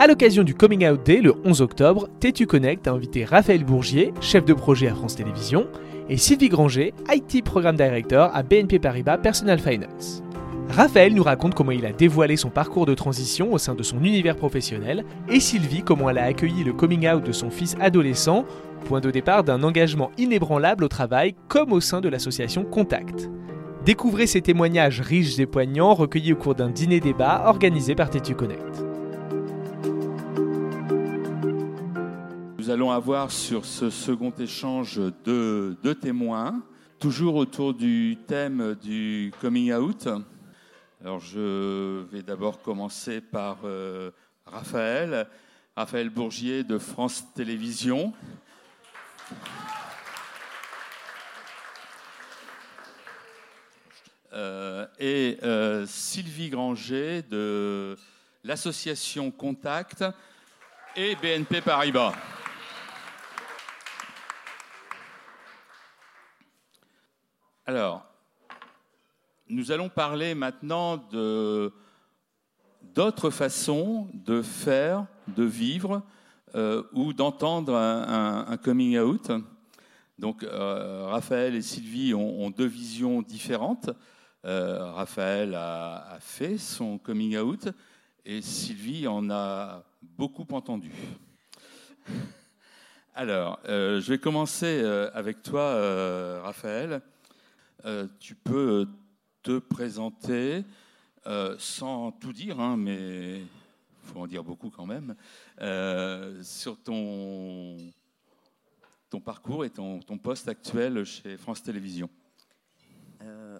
À 0.00 0.06
l'occasion 0.06 0.44
du 0.44 0.54
Coming 0.54 0.88
Out 0.88 1.04
Day 1.04 1.20
le 1.20 1.34
11 1.44 1.60
octobre, 1.60 2.08
Tétu 2.20 2.46
Connect 2.46 2.86
a 2.86 2.92
invité 2.92 3.24
Raphaël 3.24 3.64
Bourgier, 3.64 4.14
chef 4.20 4.44
de 4.44 4.54
projet 4.54 4.86
à 4.86 4.94
France 4.94 5.16
Télévisions, 5.16 5.66
et 6.08 6.16
Sylvie 6.16 6.48
Granger, 6.48 6.94
IT 7.12 7.44
Programme 7.44 7.74
Director 7.74 8.30
à 8.32 8.44
BNP 8.44 8.78
Paribas 8.78 9.18
Personal 9.18 9.58
Finance. 9.58 10.22
Raphaël 10.68 11.12
nous 11.14 11.24
raconte 11.24 11.56
comment 11.56 11.72
il 11.72 11.84
a 11.84 11.90
dévoilé 11.90 12.36
son 12.36 12.48
parcours 12.48 12.86
de 12.86 12.94
transition 12.94 13.52
au 13.52 13.58
sein 13.58 13.74
de 13.74 13.82
son 13.82 14.04
univers 14.04 14.36
professionnel 14.36 15.04
et 15.28 15.40
Sylvie 15.40 15.82
comment 15.82 16.08
elle 16.08 16.18
a 16.18 16.26
accueilli 16.26 16.62
le 16.62 16.74
coming 16.74 17.08
out 17.08 17.26
de 17.26 17.32
son 17.32 17.50
fils 17.50 17.76
adolescent, 17.80 18.44
point 18.84 19.00
de 19.00 19.10
départ 19.10 19.42
d'un 19.42 19.64
engagement 19.64 20.12
inébranlable 20.16 20.84
au 20.84 20.88
travail 20.88 21.34
comme 21.48 21.72
au 21.72 21.80
sein 21.80 22.00
de 22.00 22.08
l'association 22.08 22.62
Contact. 22.62 23.28
Découvrez 23.84 24.28
ces 24.28 24.42
témoignages 24.42 25.00
riches 25.00 25.40
et 25.40 25.46
poignants 25.46 25.94
recueillis 25.94 26.34
au 26.34 26.36
cours 26.36 26.54
d'un 26.54 26.70
dîner-débat 26.70 27.42
organisé 27.46 27.96
par 27.96 28.10
Tétu 28.10 28.36
Connect. 28.36 28.87
Allons 32.78 32.92
avoir 32.92 33.32
sur 33.32 33.64
ce 33.64 33.90
second 33.90 34.30
échange 34.38 35.00
deux, 35.24 35.76
témoins, 36.00 36.62
toujours 37.00 37.34
autour 37.34 37.74
du 37.74 38.16
thème 38.28 38.76
du 38.80 39.32
coming 39.40 39.72
out. 39.72 40.08
Alors 41.00 41.18
je 41.18 42.04
vais 42.12 42.22
d'abord 42.22 42.62
commencer 42.62 43.20
par 43.20 43.56
euh, 43.64 44.12
Raphaël, 44.46 45.26
Raphaël 45.74 46.08
Bourgier 46.08 46.62
de 46.62 46.78
France 46.78 47.24
Télévisions. 47.34 48.12
Euh, 54.34 54.86
et 55.00 55.38
euh, 55.42 55.84
Sylvie 55.84 56.50
Granger 56.50 57.22
de 57.22 57.96
l'association 58.44 59.32
Contact 59.32 60.04
et 60.94 61.16
BNP 61.16 61.60
Paribas. 61.60 62.12
Alors, 67.68 68.02
nous 69.50 69.72
allons 69.72 69.90
parler 69.90 70.34
maintenant 70.34 70.96
de 70.96 71.70
d'autres 72.94 73.28
façons 73.28 74.08
de 74.14 74.40
faire, 74.40 75.04
de 75.26 75.44
vivre 75.44 76.02
euh, 76.54 76.82
ou 76.94 77.12
d'entendre 77.12 77.74
un, 77.76 78.56
coming 78.56 78.98
out. 78.98 79.30
Donc, 80.18 80.44
euh, 80.44 81.08
Raphaël 81.08 81.54
et 81.56 81.60
Sylvie 81.60 82.14
ont, 82.14 82.48
deux 82.48 82.64
visions 82.64 83.20
différentes. 83.20 83.90
Euh, 84.46 84.90
Raphaël 84.92 85.54
a, 85.54 86.12
a, 86.12 86.20
fait 86.20 86.56
son 86.56 86.96
coming 86.96 87.36
out 87.36 87.68
et 88.24 88.40
Sylvie 88.40 89.06
en 89.06 89.28
a 89.28 89.84
beaucoup 90.00 90.46
entendu. 90.52 90.92
Alors, 93.14 93.60
je 93.66 94.08
vais 94.08 94.18
commencer 94.18 94.82
avec 95.12 95.42
toi, 95.42 96.40
Raphaël. 96.40 97.02
Tu 98.18 98.34
peux 98.34 98.86
te 99.42 99.58
présenter 99.58 100.64
euh, 101.26 101.56
sans 101.58 102.12
tout 102.12 102.32
dire, 102.32 102.58
hein, 102.58 102.76
mais 102.78 103.40
il 103.40 104.10
faut 104.10 104.20
en 104.20 104.26
dire 104.26 104.42
beaucoup 104.42 104.70
quand 104.70 104.86
même, 104.86 105.14
euh, 105.60 106.42
sur 106.42 106.78
ton, 106.78 107.76
ton 109.10 109.20
parcours 109.20 109.64
et 109.64 109.70
ton, 109.70 110.00
poste 110.22 110.48
actuel 110.48 111.04
chez 111.04 111.36
France 111.36 111.62
Télévisions. 111.62 112.08
Euh, 113.22 113.58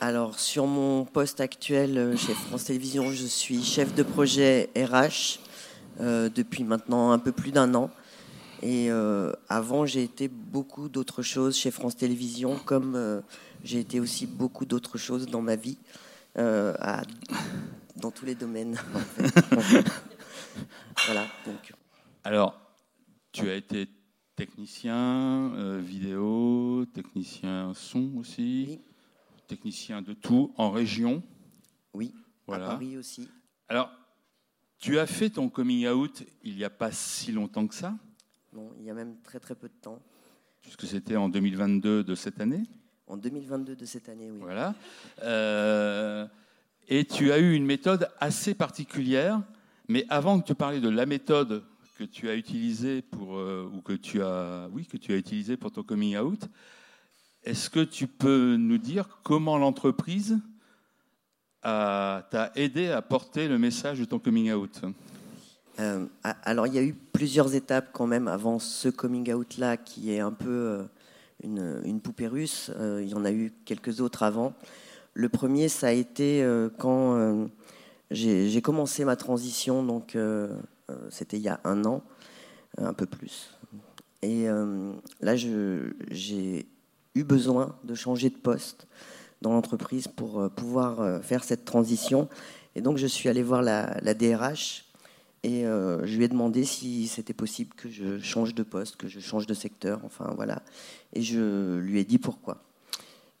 alors, 0.00 0.38
sur 0.38 0.66
mon 0.66 1.04
poste 1.04 1.40
actuel 1.40 2.16
chez 2.16 2.34
France 2.34 2.64
Télévisions, 2.64 3.10
je 3.10 3.26
suis 3.26 3.62
chef 3.64 3.94
de 3.94 4.02
projet 4.02 4.70
RH 4.76 5.40
depuis 5.98 6.64
maintenant 6.64 7.12
un 7.12 7.18
peu 7.18 7.32
plus 7.32 7.50
d'un 7.52 7.74
an. 7.74 7.90
Et 8.66 8.88
avant, 9.48 9.84
j'ai 9.84 10.02
été 10.02 10.26
beaucoup 10.26 10.88
d'autres 10.88 11.22
choses 11.22 11.54
chez 11.54 11.70
France 11.70 11.96
Télévisions, 11.96 12.56
comme 12.64 13.22
j'ai 13.64 13.80
été 13.80 13.98
aussi 13.98 14.26
beaucoup 14.26 14.66
d'autres 14.66 14.98
choses 14.98 15.26
dans 15.26 15.40
ma 15.40 15.56
vie, 15.56 15.78
euh, 16.36 16.74
dans 17.96 18.10
tous 18.10 18.26
les 18.26 18.34
domaines. 18.34 18.78
voilà. 21.06 21.26
Alors, 22.24 22.60
tu 23.32 23.48
as 23.48 23.54
été 23.54 23.88
technicien 24.36 25.54
euh, 25.54 25.80
vidéo, 25.80 26.84
technicien 26.92 27.72
son 27.74 28.16
aussi, 28.16 28.80
technicien 29.46 30.02
de 30.02 30.12
tout 30.12 30.52
en 30.56 30.70
région. 30.70 31.22
Oui, 31.94 32.14
voilà. 32.46 32.66
à 32.66 32.70
Paris 32.70 32.96
aussi. 32.98 33.28
Alors, 33.68 33.90
tu 34.78 34.98
as 34.98 35.06
fait 35.06 35.30
ton 35.30 35.48
coming 35.48 35.86
out 35.86 36.22
il 36.42 36.56
n'y 36.56 36.64
a 36.64 36.70
pas 36.70 36.92
si 36.92 37.32
longtemps 37.32 37.66
que 37.66 37.74
ça? 37.74 37.94
Non, 38.54 38.70
il 38.78 38.84
y 38.84 38.90
a 38.90 38.94
même 38.94 39.16
très 39.22 39.40
très 39.40 39.54
peu 39.54 39.68
de 39.68 39.74
temps. 39.80 40.00
Puisque 40.62 40.86
c'était 40.86 41.16
en 41.16 41.28
2022 41.28 42.04
de 42.04 42.14
cette 42.14 42.40
année 42.40 42.62
en 43.06 43.16
2022 43.16 43.76
de 43.76 43.84
cette 43.84 44.08
année, 44.08 44.30
oui. 44.30 44.38
Voilà. 44.40 44.74
Euh, 45.22 46.26
et 46.88 47.04
tu 47.04 47.32
as 47.32 47.38
eu 47.38 47.52
une 47.52 47.66
méthode 47.66 48.08
assez 48.18 48.54
particulière, 48.54 49.42
mais 49.88 50.06
avant 50.08 50.40
que 50.40 50.46
tu 50.46 50.54
parles 50.54 50.80
de 50.80 50.88
la 50.88 51.06
méthode 51.06 51.64
que 51.98 52.04
tu 52.04 52.28
as 52.28 52.34
utilisée 52.34 53.02
pour, 53.02 53.36
euh, 53.36 53.70
ou 53.72 53.80
que 53.80 53.92
tu 53.92 54.22
as, 54.22 54.68
oui, 54.72 54.86
que 54.86 54.96
tu 54.96 55.12
as 55.12 55.16
utilisée 55.16 55.56
pour 55.56 55.70
ton 55.70 55.82
coming 55.82 56.16
out, 56.16 56.48
est-ce 57.44 57.68
que 57.68 57.84
tu 57.84 58.06
peux 58.06 58.56
nous 58.56 58.78
dire 58.78 59.20
comment 59.22 59.58
l'entreprise 59.58 60.38
t'a 61.62 62.52
aidé 62.56 62.88
à 62.88 63.00
porter 63.00 63.48
le 63.48 63.58
message 63.58 63.98
de 63.98 64.04
ton 64.04 64.18
coming 64.18 64.50
out? 64.52 64.82
Euh, 65.80 66.06
Alors, 66.42 66.66
il 66.66 66.74
y 66.74 66.78
a 66.78 66.82
eu 66.82 66.94
plusieurs 67.12 67.54
étapes 67.54 67.90
quand 67.92 68.06
même 68.06 68.28
avant 68.28 68.58
ce 68.58 68.88
coming 68.88 69.32
out-là 69.32 69.76
qui 69.76 70.12
est 70.12 70.20
un 70.20 70.32
peu 70.32 70.84
une, 71.42 72.00
poupée 72.00 72.28
russe. 72.28 72.70
Euh, 72.78 73.02
il 73.02 73.10
y 73.10 73.14
en 73.14 73.24
a 73.24 73.32
eu 73.32 73.52
quelques 73.64 74.00
autres 74.00 74.22
avant. 74.22 74.54
Le 75.14 75.28
premier, 75.28 75.68
ça 75.68 75.88
a 75.88 75.92
été 75.92 76.42
euh, 76.42 76.68
quand 76.78 77.16
euh, 77.16 77.46
j'ai 78.10 78.62
commencé 78.62 79.04
ma 79.04 79.16
transition, 79.16 79.82
donc 79.82 80.16
c'était 81.10 81.36
il 81.36 81.42
y 81.42 81.48
a 81.48 81.60
un 81.64 81.84
an, 81.84 82.02
un 82.78 82.92
peu 82.92 83.06
plus. 83.06 83.50
Et 84.22 84.46
là, 85.20 85.36
j'ai 85.36 86.66
eu 87.14 87.24
besoin 87.24 87.76
de 87.84 87.94
changer 87.94 88.30
de 88.30 88.36
poste 88.36 88.86
dans 89.42 89.52
l'entreprise 89.52 90.06
pour 90.06 90.48
pouvoir 90.50 91.22
faire 91.24 91.42
cette 91.42 91.64
transition. 91.64 92.28
Et 92.76 92.82
donc, 92.82 92.98
je 92.98 93.06
suis 93.06 93.28
allé 93.28 93.42
voir 93.42 93.62
la, 93.62 93.98
la 94.00 94.14
DRH 94.14 94.84
et 95.44 95.66
euh, 95.66 96.06
je 96.06 96.16
lui 96.16 96.24
ai 96.24 96.28
demandé 96.28 96.64
si 96.64 97.06
c'était 97.06 97.34
possible 97.34 97.74
que 97.74 97.90
je 97.90 98.18
change 98.18 98.54
de 98.54 98.62
poste, 98.62 98.96
que 98.96 99.08
je 99.08 99.20
change 99.20 99.46
de 99.46 99.52
secteur, 99.52 100.00
enfin 100.02 100.32
voilà. 100.36 100.62
Et 101.12 101.20
je 101.20 101.76
lui 101.78 102.00
ai 102.00 102.04
dit 102.04 102.16
pourquoi. 102.16 102.62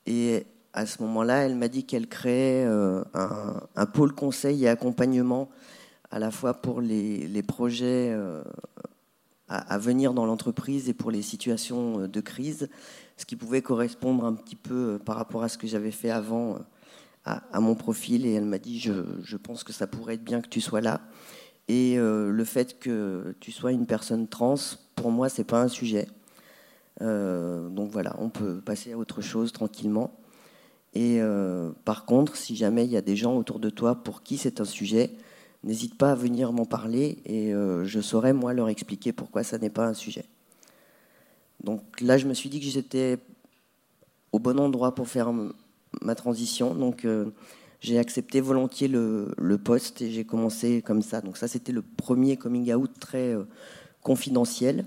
Et 0.04 0.44
à 0.74 0.84
ce 0.84 1.00
moment-là, 1.00 1.46
elle 1.46 1.56
m'a 1.56 1.68
dit 1.68 1.84
qu'elle 1.84 2.06
créait 2.06 2.66
euh, 2.66 3.02
un, 3.14 3.86
pôle 3.86 4.14
conseil 4.14 4.64
et 4.64 4.68
accompagnement 4.68 5.48
à 6.10 6.18
la 6.18 6.30
fois 6.30 6.52
pour 6.52 6.82
les, 6.82 7.42
projets 7.42 8.10
euh, 8.12 8.44
à, 9.48 9.78
venir 9.78 10.12
dans 10.12 10.26
l'entreprise 10.26 10.90
et 10.90 10.94
pour 10.94 11.10
les 11.10 11.22
situations 11.22 12.06
de 12.06 12.20
crise, 12.20 12.68
ce 13.16 13.24
qui 13.24 13.34
pouvait 13.34 13.62
correspondre 13.62 14.26
un 14.26 14.34
petit 14.34 14.56
peu 14.56 15.00
par 15.02 15.16
rapport 15.16 15.42
à 15.42 15.48
ce 15.48 15.56
que 15.56 15.66
j'avais 15.66 15.90
fait 15.90 16.10
avant 16.10 16.58
à, 17.24 17.60
mon 17.60 17.74
profil. 17.74 18.26
Et 18.26 18.34
elle 18.34 18.44
m'a 18.44 18.58
dit, 18.58 18.78
je, 18.78 18.92
je 19.22 19.38
pense 19.38 19.64
que 19.64 19.72
ça 19.72 19.86
pourrait 19.86 20.16
être 20.16 20.24
bien 20.24 20.42
que 20.42 20.50
tu 20.50 20.60
sois 20.60 20.82
là. 20.82 21.00
Et 21.68 21.98
euh, 21.98 22.30
le 22.30 22.44
fait 22.44 22.78
que 22.78 23.34
tu 23.40 23.50
sois 23.50 23.72
une 23.72 23.86
personne 23.86 24.28
trans, 24.28 24.56
pour 24.96 25.10
moi, 25.10 25.28
c'est 25.28 25.44
pas 25.44 25.62
un 25.62 25.68
sujet. 25.68 26.06
Euh, 27.00 27.68
donc 27.68 27.90
voilà, 27.90 28.14
on 28.18 28.28
peut 28.28 28.60
passer 28.60 28.92
à 28.92 28.98
autre 28.98 29.22
chose 29.22 29.52
tranquillement. 29.52 30.12
Et 30.92 31.20
euh, 31.20 31.70
par 31.84 32.04
contre, 32.04 32.36
si 32.36 32.54
jamais 32.54 32.84
il 32.84 32.90
y 32.90 32.96
a 32.96 33.00
des 33.00 33.16
gens 33.16 33.36
autour 33.36 33.58
de 33.58 33.70
toi 33.70 33.96
pour 33.96 34.22
qui 34.22 34.36
c'est 34.36 34.60
un 34.60 34.64
sujet, 34.64 35.10
n'hésite 35.64 35.96
pas 35.96 36.12
à 36.12 36.14
venir 36.14 36.52
m'en 36.52 36.66
parler 36.66 37.18
et 37.24 37.52
je 37.52 38.00
saurai 38.00 38.32
moi 38.32 38.52
leur 38.52 38.68
expliquer 38.68 39.12
pourquoi 39.12 39.42
ça 39.42 39.58
n'est 39.58 39.70
pas 39.70 39.86
un 39.86 39.94
sujet. 39.94 40.26
Donc 41.64 41.82
là, 42.00 42.18
je 42.18 42.26
me 42.26 42.34
suis 42.34 42.50
dit 42.50 42.60
que 42.60 42.66
j'étais 42.66 43.18
au 44.30 44.38
bon 44.38 44.60
endroit 44.60 44.94
pour 44.94 45.08
faire 45.08 45.32
ma 46.02 46.14
transition. 46.14 46.74
Donc 46.74 47.06
j'ai 47.84 47.98
accepté 47.98 48.40
volontiers 48.40 48.88
le, 48.88 49.58
poste 49.62 50.00
et 50.00 50.10
j'ai 50.10 50.24
commencé 50.24 50.80
comme 50.80 51.02
ça. 51.02 51.20
Donc 51.20 51.36
ça, 51.36 51.48
c'était 51.48 51.72
le 51.72 51.82
premier 51.82 52.38
coming 52.38 52.72
out 52.72 52.90
très 52.98 53.34
euh, 53.34 53.44
confidentiel. 54.02 54.86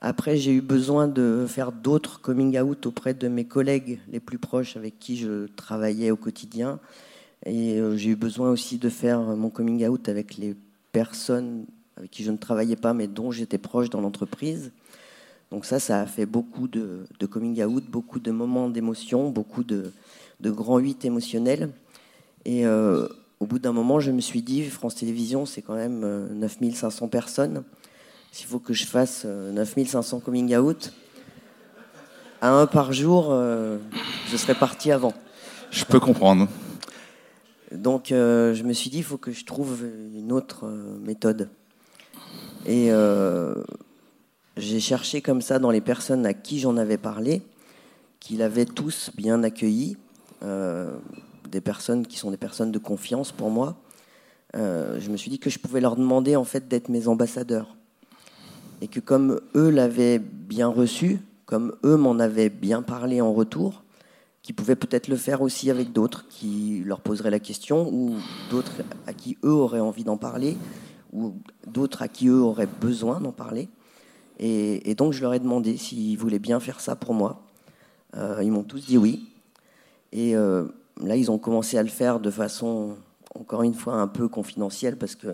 Après, 0.00 0.36
j'ai 0.36 0.52
eu 0.52 0.60
besoin 0.60 1.08
de 1.08 1.46
faire 1.48 1.72
d'autres 1.72 2.20
coming 2.20 2.58
out 2.60 2.86
auprès 2.86 3.12
de 3.12 3.26
mes 3.26 3.44
collègues 3.44 3.98
les 4.08 4.20
plus 4.20 4.38
proches 4.38 4.76
avec 4.76 5.00
qui 5.00 5.16
je 5.16 5.46
travaillais 5.56 6.12
au 6.12 6.16
quotidien. 6.16 6.78
Et 7.44 7.80
euh, 7.80 7.96
j'ai 7.96 8.10
eu 8.10 8.16
besoin 8.16 8.50
aussi 8.50 8.78
de 8.78 8.88
faire 8.88 9.20
mon 9.20 9.50
coming 9.50 9.84
out 9.88 10.08
avec 10.08 10.36
les 10.36 10.54
personnes 10.92 11.66
avec 11.96 12.12
qui 12.12 12.22
je 12.22 12.30
ne 12.30 12.36
travaillais 12.36 12.76
pas, 12.76 12.94
mais 12.94 13.08
dont 13.08 13.32
j'étais 13.32 13.58
proche 13.58 13.90
dans 13.90 14.00
l'entreprise. 14.00 14.70
Donc 15.50 15.64
ça, 15.64 15.80
ça 15.80 16.02
a 16.02 16.06
fait 16.06 16.26
beaucoup 16.26 16.68
de, 16.68 17.04
coming 17.28 17.64
out, 17.64 17.84
beaucoup 17.88 18.20
de 18.20 18.30
moments 18.30 18.68
d'émotion, 18.68 19.30
beaucoup 19.30 19.64
de, 19.64 19.92
de 20.40 20.50
grands 20.52 20.78
huit 20.78 21.04
émotionnels. 21.04 21.70
Et 22.46 22.64
euh, 22.64 23.08
au 23.40 23.46
bout 23.46 23.58
d'un 23.58 23.72
moment, 23.72 23.98
je 23.98 24.12
me 24.12 24.20
suis 24.20 24.40
dit, 24.40 24.62
France 24.64 24.94
Télévisions, 24.94 25.46
c'est 25.46 25.62
quand 25.62 25.74
même 25.74 26.28
9500 26.32 27.08
personnes. 27.08 27.64
S'il 28.30 28.46
faut 28.46 28.60
que 28.60 28.72
je 28.72 28.86
fasse 28.86 29.24
9500 29.24 30.20
coming 30.20 30.56
out, 30.56 30.92
à 32.40 32.52
un 32.52 32.66
par 32.66 32.92
jour, 32.92 33.34
je 34.30 34.36
serais 34.36 34.54
parti 34.54 34.92
avant. 34.92 35.12
Je 35.72 35.84
peux 35.84 35.98
comprendre. 35.98 36.46
Donc 37.72 38.06
je 38.10 38.62
me 38.62 38.72
suis 38.72 38.90
dit, 38.90 38.98
il 38.98 39.04
faut 39.04 39.18
que 39.18 39.32
je 39.32 39.44
trouve 39.44 39.84
une 40.14 40.30
autre 40.30 40.70
méthode. 41.02 41.48
Et 42.66 42.90
j'ai 44.56 44.80
cherché 44.80 45.20
comme 45.20 45.42
ça 45.42 45.58
dans 45.58 45.70
les 45.70 45.80
personnes 45.80 46.26
à 46.26 46.32
qui 46.34 46.60
j'en 46.60 46.76
avais 46.76 46.98
parlé, 46.98 47.42
qu'ils 48.20 48.42
avaient 48.42 48.64
tous 48.64 49.10
bien 49.14 49.42
accueilli, 49.42 49.96
euh, 50.42 50.90
des 51.48 51.60
personnes 51.60 52.06
qui 52.06 52.18
sont 52.18 52.30
des 52.30 52.36
personnes 52.36 52.72
de 52.72 52.78
confiance 52.78 53.32
pour 53.32 53.50
moi. 53.50 53.76
Euh, 54.54 54.98
je 55.00 55.10
me 55.10 55.16
suis 55.16 55.30
dit 55.30 55.38
que 55.38 55.50
je 55.50 55.58
pouvais 55.58 55.80
leur 55.80 55.96
demander 55.96 56.36
en 56.36 56.44
fait 56.44 56.68
d'être 56.68 56.88
mes 56.88 57.08
ambassadeurs. 57.08 57.76
Et 58.80 58.88
que 58.88 59.00
comme 59.00 59.40
eux 59.54 59.70
l'avaient 59.70 60.18
bien 60.18 60.68
reçu, 60.68 61.20
comme 61.46 61.74
eux 61.84 61.96
m'en 61.96 62.18
avaient 62.18 62.50
bien 62.50 62.82
parlé 62.82 63.20
en 63.20 63.32
retour, 63.32 63.82
qu'ils 64.42 64.54
pouvaient 64.54 64.76
peut-être 64.76 65.08
le 65.08 65.16
faire 65.16 65.42
aussi 65.42 65.70
avec 65.70 65.92
d'autres 65.92 66.28
qui 66.28 66.82
leur 66.84 67.00
poseraient 67.00 67.30
la 67.30 67.40
question, 67.40 67.88
ou 67.92 68.14
d'autres 68.50 68.82
à 69.06 69.12
qui 69.12 69.38
eux 69.44 69.50
auraient 69.52 69.80
envie 69.80 70.04
d'en 70.04 70.16
parler, 70.16 70.56
ou 71.12 71.34
d'autres 71.66 72.02
à 72.02 72.08
qui 72.08 72.28
eux 72.28 72.40
auraient 72.40 72.68
besoin 72.80 73.20
d'en 73.20 73.32
parler. 73.32 73.68
Et, 74.38 74.94
donc 74.94 75.12
je 75.14 75.22
leur 75.22 75.34
ai 75.34 75.40
demandé 75.40 75.76
s'ils 75.76 76.18
voulaient 76.18 76.38
bien 76.38 76.60
faire 76.60 76.80
ça 76.80 76.94
pour 76.94 77.14
moi. 77.14 77.42
Euh, 78.16 78.40
ils 78.42 78.52
m'ont 78.52 78.62
tous 78.62 78.86
dit 78.86 78.98
oui. 78.98 79.28
Et 80.12 80.36
euh, 80.36 80.66
là, 81.02 81.16
ils 81.16 81.30
ont 81.30 81.38
commencé 81.38 81.78
à 81.78 81.82
le 81.82 81.88
faire 81.88 82.20
de 82.20 82.30
façon, 82.30 82.96
encore 83.34 83.62
une 83.62 83.74
fois, 83.74 83.94
un 83.94 84.08
peu 84.08 84.28
confidentielle, 84.28 84.96
parce 84.96 85.14
que 85.14 85.28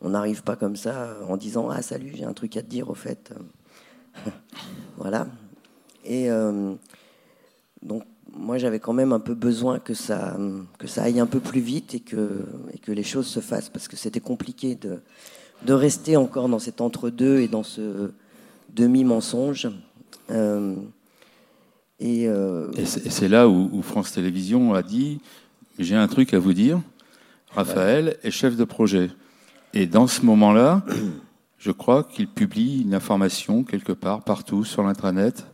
on 0.00 0.10
n'arrive 0.10 0.42
pas 0.42 0.56
comme 0.56 0.76
ça 0.76 1.16
en 1.28 1.36
disant 1.36 1.70
Ah, 1.70 1.82
salut, 1.82 2.12
j'ai 2.14 2.24
un 2.24 2.34
truc 2.34 2.56
à 2.56 2.62
te 2.62 2.68
dire, 2.68 2.90
au 2.90 2.94
fait. 2.94 3.32
voilà. 4.96 5.26
Et 6.04 6.30
euh, 6.30 6.74
donc, 7.82 8.02
moi, 8.36 8.58
j'avais 8.58 8.80
quand 8.80 8.92
même 8.92 9.12
un 9.12 9.20
peu 9.20 9.34
besoin 9.34 9.78
que 9.78 9.94
ça, 9.94 10.36
que 10.78 10.86
ça 10.86 11.04
aille 11.04 11.20
un 11.20 11.26
peu 11.26 11.40
plus 11.40 11.60
vite 11.60 11.94
et 11.94 12.00
que, 12.00 12.44
que 12.82 12.92
les 12.92 13.02
choses 13.02 13.26
se 13.26 13.40
fassent, 13.40 13.68
parce 13.68 13.88
que 13.88 13.96
c'était 13.96 14.20
compliqué 14.20 14.74
de, 14.74 15.00
de 15.64 15.72
rester 15.72 16.16
encore 16.16 16.48
dans 16.48 16.58
cet 16.58 16.80
entre-deux 16.80 17.40
et 17.40 17.48
dans 17.48 17.62
ce 17.62 18.10
demi-mensonge. 18.70 19.70
Euh, 20.30 20.74
euh, 22.02 22.70
et, 22.76 22.84
c'est 22.86 23.28
là 23.28 23.48
où, 23.48 23.82
France 23.82 24.12
Télévisions 24.12 24.74
a 24.74 24.82
dit 24.82 25.20
J'ai 25.78 25.96
un 25.96 26.08
truc 26.08 26.34
à 26.34 26.38
vous 26.38 26.52
dire. 26.52 26.80
Raphaël 27.54 28.16
est 28.24 28.30
chef 28.30 28.56
de 28.56 28.64
projet. 28.64 29.10
Et 29.74 29.86
dans 29.86 30.06
ce 30.06 30.22
moment-là, 30.22 30.84
je 31.58 31.70
crois 31.70 32.04
qu'il 32.04 32.28
publie 32.28 32.82
une 32.82 32.94
information 32.94 33.62
quelque 33.62 33.92
part, 33.92 34.22
partout 34.22 34.64
sur 34.64 34.82
l'intranet. 34.82 35.46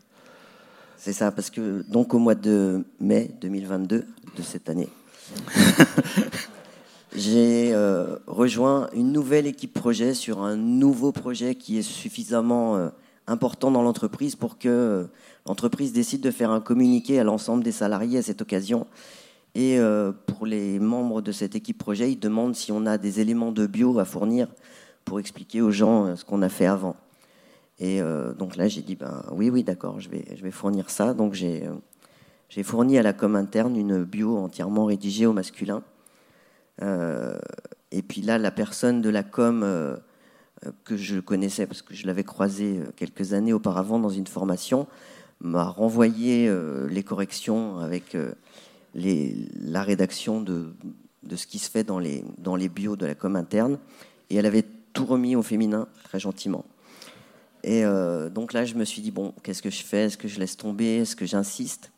C'est 0.97 1.13
ça, 1.13 1.31
parce 1.31 1.51
que 1.51 1.83
donc 1.89 2.15
au 2.15 2.19
mois 2.19 2.35
de 2.35 2.85
mai 3.01 3.31
2022 3.41 4.07
de 4.37 4.43
cette 4.43 4.69
année, 4.69 4.89
j'ai 7.17 7.73
euh, 7.73 8.17
rejoint 8.27 8.91
une 8.95 9.13
nouvelle 9.13 9.47
équipe 9.47 9.73
projet 9.73 10.13
sur 10.13 10.43
un 10.43 10.57
nouveau 10.57 11.13
projet 11.13 11.55
qui 11.55 11.79
est 11.79 11.83
suffisamment 11.83 12.91
important 13.27 13.71
dans 13.71 13.83
l'entreprise 13.83 14.37
pour 14.37 14.59
que 14.59 14.69
euh, 14.69 15.05
l'entreprise 15.47 15.93
décide 15.93 16.21
de 16.21 16.31
faire 16.31 16.51
un 16.51 16.61
communiqué 16.61 17.19
à 17.19 17.25
l'ensemble 17.25 17.63
des 17.63 17.73
salariés 17.73 18.19
à 18.19 18.23
cette 18.23 18.43
occasion. 18.43 18.87
Et 19.55 19.79
euh, 19.79 20.13
pour 20.27 20.47
les 20.47 20.79
membres 20.79 21.23
de 21.23 21.33
cette 21.33 21.55
équipe 21.55 21.79
projet, 21.79 22.13
ils 22.13 22.19
demandent 22.19 22.55
si 22.55 22.73
on 22.73 22.87
a 22.87 22.99
des 22.99 23.21
éléments 23.21 23.53
de 23.53 23.67
bio 23.67 23.99
à 23.99 24.05
fournir 24.05 24.49
pour 25.05 25.19
expliquer 25.19 25.61
aux 25.61 25.71
gens 25.71 26.07
euh, 26.07 26.17
ce 26.17 26.25
qu'on 26.25 26.43
a 26.43 26.49
fait 26.49 26.67
avant. 26.67 26.97
Et 27.83 28.03
donc 28.39 28.57
là, 28.57 28.69
j'ai 28.69 28.83
dit, 28.83 28.95
ben, 28.95 29.25
oui, 29.33 29.49
oui, 29.49 29.65
d'accord, 29.65 30.01
je 30.01 30.11
vais, 30.11 30.27
je 30.37 30.43
vais 30.43 30.51
fournir 30.51 30.91
ça. 30.91 31.15
Donc 31.15 31.33
j'ai 31.33 31.67
j'ai 32.51 32.63
fourni 32.63 32.99
à 32.99 33.03
la 33.03 33.15
com 33.15 33.35
interne 33.37 33.75
une 33.75 34.05
bio 34.05 34.37
entièrement 34.37 34.85
rédigée 34.85 35.25
au 35.25 35.33
masculin. 35.33 35.83
et 36.83 38.03
puis 38.03 38.21
là, 38.21 38.37
la 38.37 38.51
personne 38.51 39.01
de 39.01 39.09
la 39.09 39.23
com 39.23 39.65
que 40.85 40.97
je 40.97 41.21
connaissais 41.21 41.67
parce 41.67 41.83
que 41.83 41.95
je 41.95 42.07
l'avais 42.07 42.25
croisé 42.25 42.79
euh, 42.79 42.91
quelques 42.97 43.33
années 43.33 43.53
auparavant 43.53 43.99
dans 43.99 44.11
une 44.11 44.27
formation, 44.27 44.87
m'a 45.41 45.65
renvoyé 45.65 46.49
euh, 46.49 46.87
les 46.89 47.03
corrections 47.03 47.79
avec 47.79 48.17
la 48.95 49.83
rédaction 49.83 50.43
de, 50.43 50.75
ce 51.35 51.47
qui 51.47 51.59
se 51.59 51.71
fait 51.71 51.85
dans 51.85 51.99
les, 51.99 52.25
dans 52.39 52.57
les 52.57 52.69
bios 52.69 52.97
de 52.97 53.07
la 53.07 53.15
com 53.15 53.37
interne. 53.37 53.79
Et 54.29 54.37
elle 54.37 54.47
avait 54.47 54.67
tout 54.93 55.07
remis 55.07 55.37
au 55.37 55.43
féminin, 55.43 55.89
très 56.05 56.19
gentiment. 56.19 56.65
Et 57.63 57.85
donc 58.33 58.53
là, 58.53 58.65
je 58.65 58.75
me 58.75 58.85
suis 58.85 59.03
dit, 59.03 59.11
bon, 59.11 59.35
qu'est-ce 59.43 59.63
que 59.63 59.71
je 59.71 59.85
fais? 59.85 60.07
Est-ce 60.07 60.17
que 60.17 60.29
je 60.29 60.41
laisse 60.41 60.57
tomber? 60.57 60.99
Est-ce 60.99 61.15
que 61.15 61.27
j'insiste? 61.27 61.93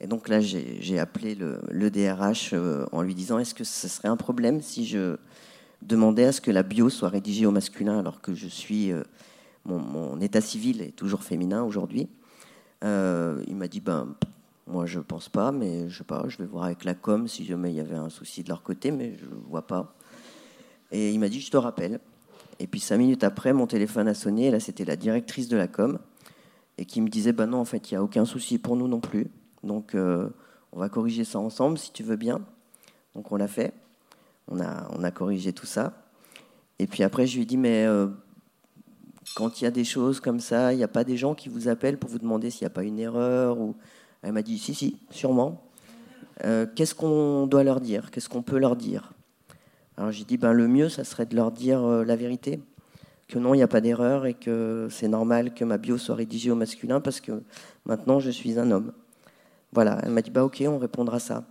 Et 0.00 0.06
donc 0.06 0.28
là, 0.28 0.40
j'ai 0.40 0.98
appelé 0.98 1.34
le, 1.34 1.60
le 1.70 1.90
DRH 1.90 2.54
en 2.90 3.02
lui 3.02 3.14
disant, 3.14 3.38
est-ce 3.38 3.54
que 3.54 3.64
ce 3.64 3.86
serait 3.86 4.08
un 4.08 4.16
problème 4.16 4.60
si 4.60 4.86
je 4.86 5.16
demander 5.82 6.24
à 6.24 6.32
ce 6.32 6.40
que 6.40 6.50
la 6.50 6.62
bio 6.62 6.88
soit 6.88 7.08
rédigée 7.08 7.46
au 7.46 7.50
masculin 7.50 7.98
alors 7.98 8.20
que 8.20 8.34
je 8.34 8.46
suis 8.46 8.92
euh, 8.92 9.02
mon, 9.64 10.20
état 10.20 10.40
civil 10.40 10.82
est 10.82 10.94
toujours 10.94 11.22
féminin 11.22 11.62
aujourd'hui. 11.62 12.08
Euh, 12.82 13.42
il 13.46 13.56
m'a 13.56 13.68
dit 13.68 13.80
ben 13.80 14.14
moi 14.66 14.86
je 14.86 15.00
pense 15.00 15.28
pas, 15.28 15.52
mais 15.52 15.88
je 15.88 15.98
sais 15.98 16.04
pas, 16.04 16.24
je 16.28 16.38
vais 16.38 16.46
voir 16.46 16.64
avec 16.64 16.84
la 16.84 16.94
com 16.94 17.28
si 17.28 17.44
jamais 17.44 17.70
il 17.70 17.76
y 17.76 17.80
avait 17.80 17.96
un 17.96 18.10
souci 18.10 18.42
de 18.42 18.48
leur 18.48 18.62
côté, 18.62 18.90
mais 18.90 19.14
je 19.18 19.26
vois 19.48 19.66
pas. 19.66 19.94
Et 20.90 21.10
il 21.10 21.18
m'a 21.18 21.28
dit 21.28 21.40
je 21.40 21.50
te 21.50 21.56
rappelle. 21.56 22.00
Et 22.60 22.66
puis 22.66 22.80
cinq 22.80 22.98
minutes 22.98 23.24
après, 23.24 23.52
mon 23.52 23.66
téléphone 23.66 24.06
a 24.08 24.14
sonné. 24.14 24.46
Et 24.46 24.50
là, 24.50 24.60
c'était 24.60 24.84
la 24.84 24.96
directrice 24.96 25.48
de 25.48 25.56
la 25.56 25.66
com 25.66 25.98
et 26.78 26.84
qui 26.84 27.00
me 27.00 27.08
disait 27.08 27.32
ben 27.32 27.46
non, 27.46 27.58
en 27.58 27.64
fait, 27.64 27.90
il 27.90 27.94
y 27.94 27.96
a 27.96 28.02
aucun 28.02 28.24
souci 28.24 28.58
pour 28.58 28.76
nous 28.76 28.88
non 28.88 29.00
plus. 29.00 29.28
Donc 29.62 29.94
euh, 29.94 30.28
on 30.72 30.78
va 30.78 30.88
corriger 30.88 31.24
ça 31.24 31.38
ensemble 31.38 31.78
si 31.78 31.92
tu 31.92 32.02
veux 32.02 32.16
bien. 32.16 32.40
Donc 33.14 33.32
on 33.32 33.36
l'a 33.36 33.48
fait. 33.48 33.72
On 34.48 34.60
a, 34.60 35.10
corrigé 35.10 35.52
tout 35.52 35.66
ça. 35.66 35.94
Et 36.78 36.86
puis 36.86 37.02
après, 37.02 37.26
je 37.26 37.36
lui 37.36 37.42
ai 37.42 37.46
dit, 37.46 37.56
mais 37.56 37.84
euh, 37.86 38.08
quand 39.34 39.60
il 39.60 39.64
y 39.64 39.66
a 39.66 39.70
des 39.70 39.84
choses 39.84 40.20
comme 40.20 40.40
ça, 40.40 40.72
il 40.72 40.76
n'y 40.76 40.84
a 40.84 40.88
pas 40.88 41.04
des 41.04 41.16
gens 41.16 41.34
qui 41.34 41.48
vous 41.48 41.68
appellent 41.68 41.98
pour 41.98 42.10
vous 42.10 42.18
demander 42.18 42.50
s'il 42.50 42.64
n'y 42.64 42.66
a 42.66 42.70
pas 42.70 42.84
une 42.84 42.98
erreur 42.98 43.58
ou... 43.58 43.74
Elle 44.22 44.32
m'a 44.32 44.42
dit, 44.42 44.58
si, 44.58 44.74
si, 44.74 44.96
sûrement. 45.10 45.62
Euh, 46.44 46.66
qu'est-ce 46.74 46.94
qu'on 46.94 47.46
doit 47.46 47.62
leur 47.62 47.80
dire? 47.80 48.10
Qu'est-ce 48.10 48.30
qu'on 48.30 48.42
peut 48.42 48.58
leur 48.58 48.74
dire? 48.74 49.12
Alors 49.96 50.12
j'ai 50.12 50.24
dit, 50.24 50.38
ben, 50.38 50.52
le 50.52 50.66
mieux, 50.66 50.88
ça 50.88 51.04
serait 51.04 51.26
de 51.26 51.36
leur 51.36 51.52
dire 51.52 51.84
euh, 51.84 52.04
la 52.04 52.16
vérité. 52.16 52.60
Que 53.28 53.38
non, 53.38 53.54
il 53.54 53.58
n'y 53.58 53.62
a 53.62 53.68
pas 53.68 53.80
d'erreur 53.80 54.26
et 54.26 54.34
que 54.34 54.88
c'est 54.90 55.08
normal 55.08 55.54
que 55.54 55.64
ma 55.64 55.78
bio 55.78 55.98
soit 55.98 56.14
rédigée 56.14 56.50
au 56.50 56.54
masculin 56.54 57.00
parce 57.00 57.20
que 57.20 57.42
maintenant, 57.84 58.18
je 58.18 58.30
suis 58.30 58.58
un 58.58 58.70
homme. 58.70 58.92
Voilà, 59.72 59.98
elle 60.02 60.10
m'a 60.10 60.22
dit, 60.22 60.30
bah, 60.30 60.44
ok, 60.44 60.62
on 60.66 60.78
répondra 60.78 61.18
ça. 61.18 61.44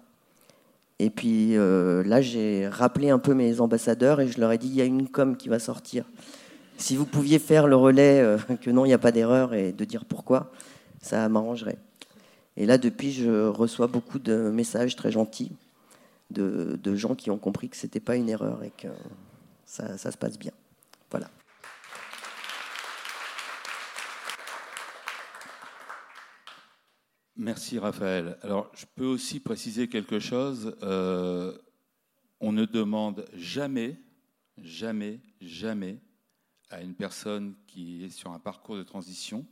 Et 1.03 1.10
puis 1.10 1.57
euh, 1.57 2.01
là, 2.05 2.22
j'ai 2.22 2.65
rappelé 2.69 3.10
un 3.10 3.19
peu 3.19 3.33
mes 3.33 3.60
ambassadeurs 3.60 4.22
et 4.22 4.29
je 4.29 4.39
leur 4.39 4.53
ai 4.53 4.57
dit, 4.57 4.69
il 4.69 4.75
y 4.75 4.81
a 4.81 4.86
une 4.86 5.10
com 5.10 5.36
qui 5.36 5.50
va 5.50 5.60
sortir. 5.60 6.05
Si 6.77 6.95
vous 6.95 7.05
pouviez 7.05 7.39
faire 7.39 7.67
le 7.67 7.75
relais, 7.75 8.22
euh, 8.22 8.38
que 8.62 8.69
non, 8.69 8.86
il 8.86 8.88
n'y 8.88 8.93
a 8.93 9.00
pas 9.00 9.12
d'erreur, 9.12 9.53
et 9.53 9.74
de 9.74 9.83
dire 9.83 10.05
pourquoi, 10.05 10.50
ça 11.01 11.27
m'arrangerait. 11.27 11.77
Et 12.55 12.65
là, 12.65 12.77
depuis, 12.77 13.12
je 13.12 13.48
reçois 13.48 13.88
beaucoup 13.88 14.17
de 14.17 14.50
messages 14.50 14.95
très 14.95 15.12
gentils 15.12 15.51
de, 16.31 16.95
gens 16.95 17.15
qui 17.15 17.29
ont 17.31 17.38
compris 17.38 17.67
que 17.67 17.75
ce 17.75 17.86
n'était 17.86 18.00
pas 18.00 18.15
une 18.15 18.29
erreur 18.29 18.63
et 18.63 18.72
que 18.72 18.88
ça 19.65 19.98
se 19.98 20.17
passe 20.17 20.39
bien. 20.39 20.53
Voilà. 21.12 21.27
Merci 27.35 27.79
Raphaël. 27.79 28.37
Alors 28.43 28.69
je 28.75 28.85
peux 28.93 29.07
aussi 29.07 29.39
préciser 29.39 29.89
quelque 29.89 30.19
chose. 30.19 30.77
Euh, 30.83 31.57
on 32.39 32.51
ne 32.51 32.65
demande 32.65 33.25
jamais, 33.33 33.99
jamais, 34.59 35.19
jamais 35.41 35.99
à 36.69 36.81
une 36.81 36.93
personne 36.93 37.55
qui 37.65 38.03
est 38.03 38.11
sur 38.11 38.31
un 38.31 38.39
parcours 38.39 38.75
de 38.75 38.83
transition 38.83 39.47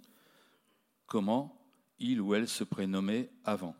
comment 1.07 1.59
il 1.97 2.21
ou 2.21 2.35
elle 2.35 2.47
se 2.47 2.63
prénommait 2.63 3.31
avant. 3.43 3.75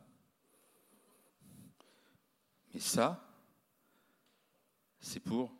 Mais 2.74 2.80
ça, 2.80 3.24
c'est 4.98 5.20
pour 5.20 5.54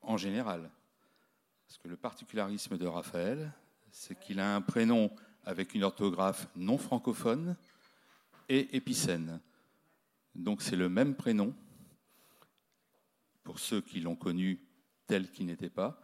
en 0.00 0.16
général. 0.16 0.70
Parce 1.66 1.78
que 1.78 1.88
le 1.88 1.96
particularisme 1.96 2.78
de 2.78 2.86
Raphaël, 2.86 3.52
c'est 3.90 4.18
qu'il 4.18 4.38
a 4.38 4.54
un 4.54 4.60
prénom 4.60 5.10
avec 5.44 5.74
une 5.74 5.82
orthographe 5.82 6.48
non 6.54 6.78
francophone 6.78 7.56
et 8.50 8.76
Épicène. 8.76 9.40
Donc 10.34 10.60
c'est 10.60 10.76
le 10.76 10.88
même 10.88 11.14
prénom 11.14 11.54
pour 13.44 13.58
ceux 13.58 13.80
qui 13.80 14.00
l'ont 14.00 14.16
connu 14.16 14.60
tel 15.06 15.30
qu'il 15.30 15.46
n'était 15.46 15.70
pas 15.70 16.02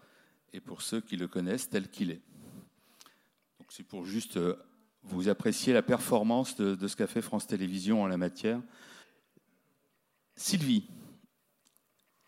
et 0.53 0.61
pour 0.61 0.81
ceux 0.81 1.01
qui 1.01 1.17
le 1.17 1.29
connaissent 1.29 1.69
tel 1.69 1.91
qu'il 1.91 2.11
est. 2.11 2.23
Donc 3.59 3.71
c'est 3.71 3.83
pour 3.83 4.07
juste 4.07 4.37
euh, 4.37 4.55
vous 5.03 5.29
apprécier 5.29 5.73
la 5.73 5.83
performance 5.83 6.57
de, 6.57 6.87
ce 6.87 6.97
qu'a 6.97 7.09
fait 7.09 7.21
France 7.21 7.49
Télévisions 7.49 8.03
en 8.03 8.07
la 8.07 8.17
matière. 8.17 8.63
Sylvie, 10.37 10.89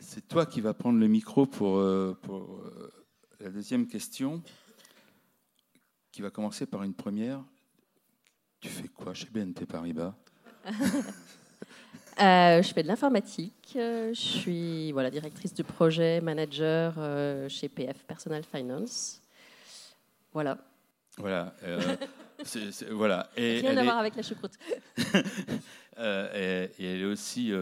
c'est 0.00 0.26
toi 0.26 0.46
qui 0.46 0.60
vas 0.60 0.74
prendre 0.74 0.98
le 0.98 1.06
micro 1.06 1.46
pour, 1.46 1.78
euh, 1.78 2.18
euh, 2.28 2.90
la 3.38 3.50
deuxième 3.50 3.86
question, 3.86 4.42
qui 6.10 6.22
va 6.22 6.30
commencer 6.30 6.66
par 6.66 6.82
une 6.82 6.94
première. 6.94 7.44
Tu 8.60 8.68
fais 8.68 8.88
quoi 8.88 9.14
chez 9.14 9.26
BNP 9.30 9.66
Paribas 9.66 10.14
Euh, 12.20 12.60
je 12.62 12.72
fais 12.74 12.82
de 12.82 12.88
l'informatique. 12.88 13.74
Euh, 13.76 14.12
Je 14.12 14.20
suis 14.20 14.90
voilà, 14.90 15.08
directrice 15.08 15.54
de 15.54 15.62
projet, 15.62 16.20
manager 16.20 16.94
euh, 16.98 17.48
chez 17.48 17.68
PF 17.68 18.02
Personal 18.08 18.42
Finance. 18.42 19.22
Voilà. 20.32 20.58
Voilà. 21.16 21.54
c'est- 22.42 22.72
c'est- 22.72 22.90
voilà. 22.90 23.30
Et 23.36 23.60
Rien 23.60 23.76
à 23.76 23.82
est- 23.82 23.84
voir 23.84 23.98
avec 23.98 24.16
la 24.16 24.22
choucroute. 24.22 24.54
Et, 26.00 26.70
et 26.78 26.84
elle 26.94 27.00
est 27.02 27.04
aussi 27.04 27.52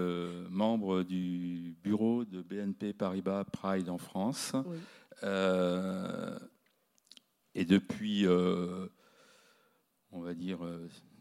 membre 0.50 1.02
du 1.02 1.74
bureau 1.82 2.24
de 2.24 2.40
BNP 2.42 2.92
Paribas 2.94 3.44
Pride 3.44 3.88
en 3.90 3.96
France. 3.98 4.52
Oui. 4.66 4.76
Et 7.54 7.64
depuis, 7.66 8.26
on 10.16 10.20
va 10.20 10.34
dire, 10.34 10.58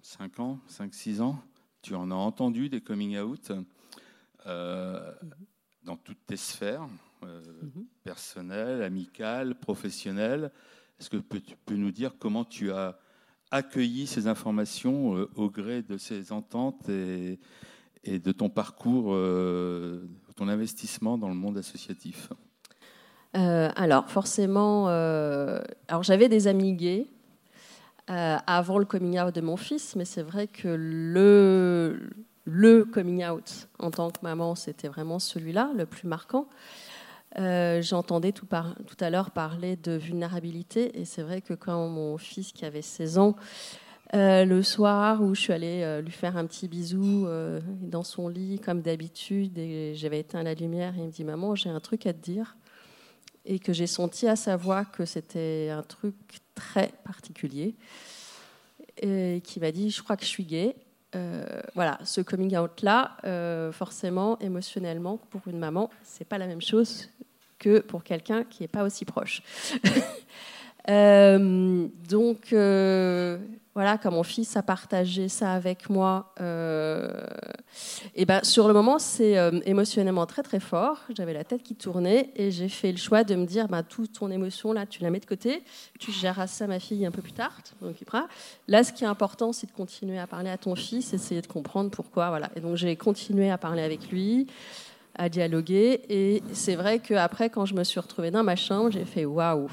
5 0.01 0.39
ans, 0.39 0.59
5-6 0.67 1.21
ans, 1.21 1.37
tu 1.81 1.93
en 1.95 2.09
as 2.11 2.15
entendu 2.15 2.69
des 2.69 2.81
coming 2.81 3.17
out 3.19 3.51
euh, 4.47 5.11
dans 5.83 5.97
toutes 5.97 6.25
tes 6.25 6.37
sphères, 6.37 6.87
euh, 7.23 7.41
Mhm. 7.61 7.85
personnelles, 8.03 8.81
amicales, 8.83 9.55
professionnelles. 9.59 10.51
Est-ce 10.99 11.09
que 11.09 11.17
peux- 11.17 11.41
tu 11.41 11.55
peux 11.65 11.75
nous 11.75 11.91
dire 11.91 12.13
comment 12.17 12.45
tu 12.45 12.71
as 12.71 12.97
accueilli 13.51 14.07
ces 14.07 14.27
informations 14.27 15.17
euh, 15.17 15.29
au 15.35 15.49
gré 15.49 15.81
de 15.83 15.97
ces 15.97 16.31
ententes 16.31 16.87
et, 16.89 17.39
et 18.03 18.19
de 18.19 18.31
ton 18.31 18.49
parcours, 18.49 19.13
euh, 19.13 20.07
ton 20.35 20.47
investissement 20.47 21.17
dans 21.17 21.29
le 21.29 21.35
monde 21.35 21.57
associatif? 21.57 22.29
Euh, 23.35 23.69
alors, 23.75 24.09
forcément, 24.09 24.87
euh, 24.89 25.59
alors 25.89 26.03
j'avais 26.03 26.29
des 26.29 26.47
amis 26.47 26.73
gays 26.73 27.07
euh, 28.09 28.37
avant 28.45 28.77
le 28.77 28.85
coming 28.85 29.19
out 29.19 29.33
de 29.33 29.41
mon 29.41 29.57
fils, 29.57 29.95
mais 29.95 30.05
c'est 30.05 30.21
vrai 30.21 30.47
que 30.47 30.67
le, 30.67 31.99
coming 32.93 33.25
out 33.25 33.67
en 33.79 33.89
tant 33.89 34.11
que 34.11 34.19
maman, 34.21 34.53
c'était 34.53 34.87
vraiment 34.87 35.17
celui-là, 35.17 35.71
le 35.75 35.87
plus 35.87 36.07
marquant. 36.07 36.47
Euh, 37.39 37.81
J'entendais 37.81 38.31
tout, 38.31 38.47
à 38.51 39.09
l'heure 39.09 39.31
parler 39.31 39.75
de 39.75 39.93
vulnérabilité, 39.93 40.99
et 40.99 41.05
c'est 41.05 41.23
vrai 41.23 41.41
que 41.41 41.55
quand 41.55 41.87
mon 41.87 42.17
fils, 42.17 42.51
qui 42.51 42.63
avait 42.63 42.83
16 42.83 43.17
ans, 43.17 43.35
euh, 44.13 44.45
le 44.45 44.61
soir 44.61 45.23
où 45.23 45.33
je 45.33 45.41
suis 45.41 45.53
allée 45.53 46.01
lui 46.03 46.11
faire 46.11 46.37
un 46.37 46.45
petit 46.45 46.67
bisou 46.67 47.27
dans 47.81 48.03
son 48.03 48.27
lit, 48.27 48.59
comme 48.59 48.81
d'habitude, 48.81 49.57
et 49.57 49.95
j'avais 49.95 50.19
éteint 50.19 50.43
la 50.43 50.53
lumière, 50.53 50.93
et 50.95 50.99
il 50.99 51.07
me 51.07 51.11
dit 51.11 51.23
Maman, 51.23 51.55
j'ai 51.55 51.69
un 51.69 51.79
truc 51.79 52.05
à 52.05 52.13
te 52.13 52.21
dire 52.21 52.55
et 53.45 53.59
que 53.59 53.73
j'ai 53.73 53.87
senti 53.87 54.27
à 54.27 54.35
sa 54.35 54.57
voix 54.57 54.85
que 54.85 55.05
c'était 55.05 55.69
un 55.71 55.83
truc 55.83 56.15
très 56.55 56.91
particulier, 57.03 57.75
et 59.01 59.41
qui 59.43 59.59
m'a 59.59 59.71
dit, 59.71 59.89
je 59.89 60.01
crois 60.01 60.17
que 60.17 60.23
je 60.23 60.29
suis 60.29 60.45
gay. 60.45 60.75
Euh, 61.15 61.45
voilà, 61.75 61.97
ce 62.03 62.21
coming 62.21 62.57
out-là, 62.57 63.17
euh, 63.23 63.71
forcément, 63.71 64.37
émotionnellement, 64.39 65.17
pour 65.29 65.41
une 65.47 65.59
maman, 65.59 65.89
c'est 66.03 66.25
pas 66.25 66.37
la 66.37 66.47
même 66.47 66.61
chose 66.61 67.09
que 67.59 67.79
pour 67.79 68.03
quelqu'un 68.03 68.43
qui 68.43 68.63
n'est 68.63 68.67
pas 68.67 68.83
aussi 68.83 69.05
proche. 69.05 69.41
Euh, 70.87 71.87
donc, 72.07 72.53
voilà, 73.75 73.97
quand 73.97 74.09
mon 74.09 74.23
fils 74.23 74.55
a 74.55 74.63
partagé 74.63 75.27
ça 75.27 75.51
avec 75.51 75.89
moi, 75.89 76.33
euh, 76.39 77.09
et 78.15 78.23
ben, 78.23 78.41
sur 78.41 78.69
le 78.69 78.73
moment, 78.73 78.99
c'est 78.99 79.37
euh, 79.37 79.59
émotionnellement 79.65 80.25
très 80.25 80.43
très 80.43 80.61
fort. 80.61 80.99
J'avais 81.15 81.33
la 81.33 81.43
tête 81.43 81.61
qui 81.61 81.75
tournait 81.75 82.29
et 82.37 82.51
j'ai 82.51 82.69
fait 82.69 82.93
le 82.93 82.97
choix 82.97 83.25
de 83.25 83.35
me 83.35 83.45
dire, 83.45 83.67
bah, 83.67 83.83
toute 83.83 84.13
ton 84.13 84.31
émotion 84.31 84.71
là, 84.71 84.85
tu 84.85 85.03
la 85.03 85.09
mets 85.09 85.19
de 85.19 85.25
côté, 85.25 85.61
tu 85.99 86.13
géreras 86.13 86.47
ça 86.47 86.67
ma 86.67 86.79
fille 86.79 87.05
un 87.05 87.11
peu 87.11 87.21
plus 87.21 87.33
tard, 87.33 87.51
tu 87.65 87.73
t'en 87.75 87.87
occuperas. 87.87 88.27
Là, 88.69 88.85
ce 88.85 88.93
qui 88.93 89.03
est 89.03 89.07
important, 89.07 89.51
c'est 89.51 89.67
de 89.67 89.73
continuer 89.73 90.19
à 90.19 90.25
parler 90.25 90.49
à 90.49 90.57
ton 90.57 90.75
fils, 90.75 91.13
essayer 91.13 91.41
de 91.41 91.47
comprendre 91.47 91.91
pourquoi. 91.91 92.29
Voilà. 92.29 92.49
Et 92.55 92.61
donc 92.61 92.77
j'ai 92.77 92.95
continué 92.95 93.51
à 93.51 93.57
parler 93.57 93.81
avec 93.81 94.09
lui, 94.09 94.47
à 95.15 95.27
dialoguer. 95.27 96.01
Et 96.07 96.43
c'est 96.53 96.75
vrai 96.75 96.99
qu'après, 96.99 97.49
quand 97.49 97.65
je 97.65 97.73
me 97.73 97.83
suis 97.83 97.99
retrouvée 97.99 98.31
dans 98.31 98.43
ma 98.43 98.55
chambre, 98.55 98.89
j'ai 98.91 99.03
fait 99.03 99.25
waouh. 99.25 99.69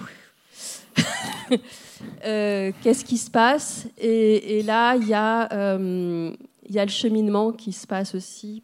Euh, 2.25 2.73
Qu'est-ce 2.82 3.04
qui 3.04 3.18
se 3.18 3.30
passe? 3.30 3.87
Et, 3.99 4.62
là, 4.62 4.97
il 4.97 5.09
y, 5.09 5.14
a, 5.14 5.52
euh, 5.52 6.32
il 6.68 6.75
y 6.75 6.78
a 6.78 6.85
le 6.85 6.90
cheminement 6.90 7.52
qui 7.52 7.73
se 7.73 7.87
passe 7.87 8.14
aussi. 8.14 8.62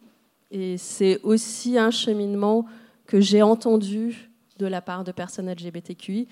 Et 0.51 0.77
c'est 0.77 1.19
aussi 1.23 1.77
un 1.77 1.91
cheminement 1.91 2.65
que 3.05 3.19
j'ai 3.19 3.41
entendu 3.41 4.29
de 4.57 4.65
la 4.65 4.81
part 4.81 5.03
de 5.03 5.11
personnes 5.11 5.49
LGBTQI, 5.49 6.27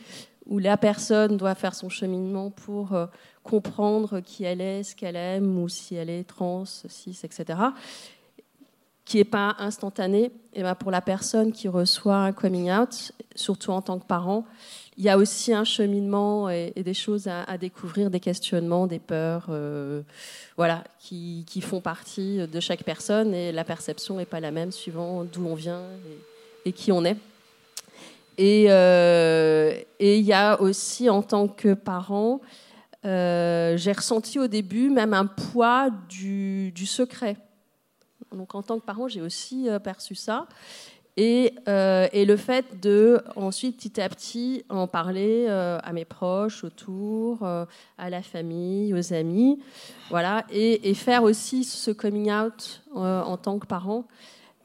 où 0.45 0.59
la 0.59 0.77
personne 0.77 1.37
doit 1.37 1.55
faire 1.55 1.75
son 1.75 1.89
cheminement 1.89 2.51
pour 2.51 2.93
euh, 2.93 3.05
comprendre 3.43 4.19
qui 4.19 4.43
elle 4.43 4.61
est, 4.61 4.83
ce 4.83 4.95
qu'elle 4.95 5.15
aime, 5.15 5.59
ou 5.59 5.69
si 5.69 5.95
elle 5.95 6.09
est 6.09 6.23
trans, 6.23 6.65
cis, 6.65 7.19
etc., 7.23 7.59
qui 9.07 9.17
n'est 9.17 9.23
pas 9.23 9.55
instantané. 9.57 10.31
Et 10.53 10.63
ben 10.63 10.75
pour 10.75 10.91
la 10.91 11.01
personne 11.01 11.53
qui 11.53 11.69
reçoit 11.69 12.17
un 12.17 12.33
coming 12.33 12.69
out, 12.69 13.13
surtout 13.35 13.71
en 13.71 13.81
tant 13.81 13.99
que 13.99 14.05
parent, 14.05 14.45
il 14.97 15.05
y 15.05 15.09
a 15.09 15.17
aussi 15.17 15.53
un 15.53 15.63
cheminement 15.63 16.49
et, 16.49 16.73
et 16.75 16.83
des 16.83 16.93
choses 16.93 17.27
à, 17.27 17.57
découvrir, 17.57 18.09
des 18.09 18.19
questionnements, 18.19 18.85
des 18.85 18.99
peurs, 18.99 19.45
euh, 19.49 20.01
voilà, 20.57 20.83
qui, 20.99 21.45
font 21.61 21.79
partie 21.79 22.39
de 22.47 22.59
chaque 22.59 22.83
personne 22.83 23.33
et 23.33 23.51
la 23.51 23.63
perception 23.63 24.17
n'est 24.17 24.25
pas 24.25 24.39
la 24.39 24.51
même 24.51 24.71
suivant 24.71 25.23
d'où 25.23 25.45
on 25.45 25.55
vient 25.55 25.83
et, 26.65 26.69
et, 26.69 26.73
qui 26.73 26.91
on 26.91 27.05
est. 27.05 27.17
Et 28.37 28.65
euh, 28.69 29.73
il 29.99 30.21
y 30.21 30.33
a 30.33 30.59
aussi 30.59 31.09
en 31.09 31.21
tant 31.21 31.47
que 31.47 31.75
parent, 31.75 32.41
euh, 33.05 33.77
j'ai 33.77 33.93
ressenti 33.93 34.37
au 34.39 34.47
début 34.47 34.89
même 34.89 35.13
un 35.13 35.27
poids 35.27 35.89
du 36.09 36.85
secret. 36.85 37.37
Donc 38.33 38.55
en 38.55 38.61
tant 38.61 38.79
que 38.79 38.85
parent, 38.85 39.07
j'ai 39.07 39.21
aussi 39.21 39.69
euh, 39.69 39.79
perçu 39.79 40.15
ça. 40.15 40.47
Et, 41.19 41.55
euh, 41.67 42.07
et, 42.13 42.25
le 42.25 42.37
fait 42.37 42.79
de 42.79 43.19
ensuite 43.35 43.77
petit 43.77 43.99
à 43.99 44.07
petit 44.07 44.63
en 44.69 44.85
parler 44.85 45.47
euh, 45.49 45.79
à 45.81 45.91
mes 45.91 46.05
proches 46.05 46.63
autour, 46.63 47.43
à 47.43 48.09
la 48.11 48.21
famille, 48.21 48.93
aux 48.93 49.13
amis, 49.13 49.59
voilà, 50.11 50.45
et, 50.51 50.93
faire 50.93 51.23
aussi 51.23 51.63
ce 51.63 51.89
coming 51.89 52.31
out 52.31 52.83
en 52.93 53.35
tant 53.37 53.57
que 53.57 53.65
parent 53.65 54.05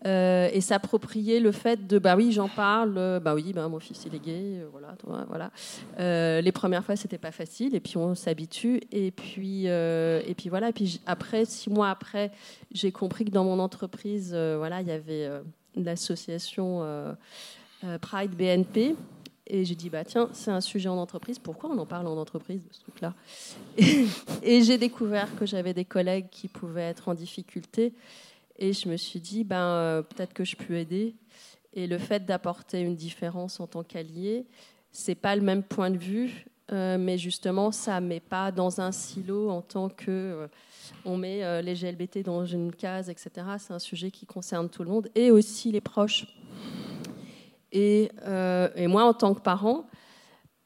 euh, 0.06 0.48
et 0.52 0.60
s'approprier 0.60 1.40
le 1.40 1.52
fait 1.52 1.86
de 1.86 1.98
bah 1.98 2.16
oui 2.16 2.32
j'en 2.32 2.48
parle, 2.48 3.20
bah 3.22 3.34
oui 3.34 3.52
bah 3.52 3.68
mon 3.68 3.78
fils 3.78 4.04
il 4.06 4.14
est 4.14 4.24
gay, 4.24 4.60
euh, 4.60 4.66
voilà, 4.70 4.96
voilà. 5.28 5.50
Euh, 6.00 6.40
les 6.40 6.52
premières 6.52 6.84
fois 6.84 6.96
c'était 6.96 7.18
pas 7.18 7.32
facile 7.32 7.74
et 7.74 7.80
puis 7.80 7.96
on 7.96 8.14
s'habitue 8.14 8.80
et 8.90 9.10
puis 9.10 9.68
euh, 9.68 10.20
et 10.26 10.34
puis 10.34 10.48
voilà 10.48 10.70
et 10.70 10.72
puis 10.72 11.00
après 11.06 11.44
six 11.44 11.70
mois 11.70 11.90
après 11.90 12.32
j'ai 12.72 12.92
compris 12.92 13.24
que 13.24 13.30
dans 13.30 13.44
mon 13.44 13.58
entreprise 13.58 14.34
voilà 14.34 14.80
il 14.80 14.88
y 14.88 14.92
avait 14.92 15.28
l'association 15.76 16.80
euh, 16.82 17.12
euh, 17.84 17.98
Pride 17.98 18.34
BNP. 18.36 18.94
Et 19.48 19.64
j'ai 19.64 19.74
dit, 19.74 19.90
bah, 19.90 20.04
tiens, 20.04 20.28
c'est 20.32 20.52
un 20.52 20.60
sujet 20.60 20.88
en 20.88 20.96
entreprise. 20.96 21.38
Pourquoi 21.38 21.68
on 21.70 21.76
en 21.76 21.84
parle 21.84 22.06
en 22.06 22.16
entreprise 22.16 22.62
ce 22.70 22.80
truc-là? 22.80 23.12
Et 24.42 24.62
j'ai 24.62 24.78
découvert 24.78 25.28
que 25.36 25.44
j'avais 25.44 25.74
des 25.74 25.84
collègues 25.84 26.26
qui 26.30 26.48
pouvaient 26.48 26.82
être 26.82 27.08
en 27.08 27.14
difficulté. 27.14 27.92
Et 28.62 28.72
je 28.72 28.88
me 28.88 28.96
suis 28.96 29.18
dit, 29.18 29.42
ben, 29.42 29.56
euh, 29.56 30.02
peut-être 30.02 30.32
que 30.32 30.44
je 30.44 30.54
peux 30.54 30.74
aider. 30.74 31.16
Et 31.74 31.88
le 31.88 31.98
fait 31.98 32.24
d'apporter 32.24 32.80
une 32.80 32.94
différence 32.94 33.58
en 33.58 33.66
tant 33.66 33.82
qu'allié, 33.82 34.46
c'est 34.92 35.16
pas 35.16 35.34
le 35.34 35.42
même 35.42 35.64
point 35.64 35.90
de 35.90 35.98
vue, 35.98 36.46
euh, 36.70 36.96
mais 36.96 37.18
justement, 37.18 37.72
ça 37.72 38.00
met 38.00 38.20
pas 38.20 38.52
dans 38.52 38.80
un 38.80 38.92
silo 38.92 39.50
en 39.50 39.62
tant 39.62 39.88
que 39.88 40.10
euh, 40.10 40.46
on 41.04 41.16
met 41.16 41.42
euh, 41.42 41.60
les 41.60 41.74
GLBT 41.74 42.22
dans 42.24 42.46
une 42.46 42.72
case, 42.72 43.10
etc. 43.10 43.30
C'est 43.58 43.72
un 43.72 43.80
sujet 43.80 44.12
qui 44.12 44.26
concerne 44.26 44.68
tout 44.68 44.84
le 44.84 44.90
monde 44.90 45.08
et 45.16 45.32
aussi 45.32 45.72
les 45.72 45.80
proches. 45.80 46.28
Et, 47.72 48.12
et, 48.76 48.86
moi, 48.86 49.02
en 49.02 49.14
tant 49.14 49.34
que 49.34 49.40
parent, 49.40 49.88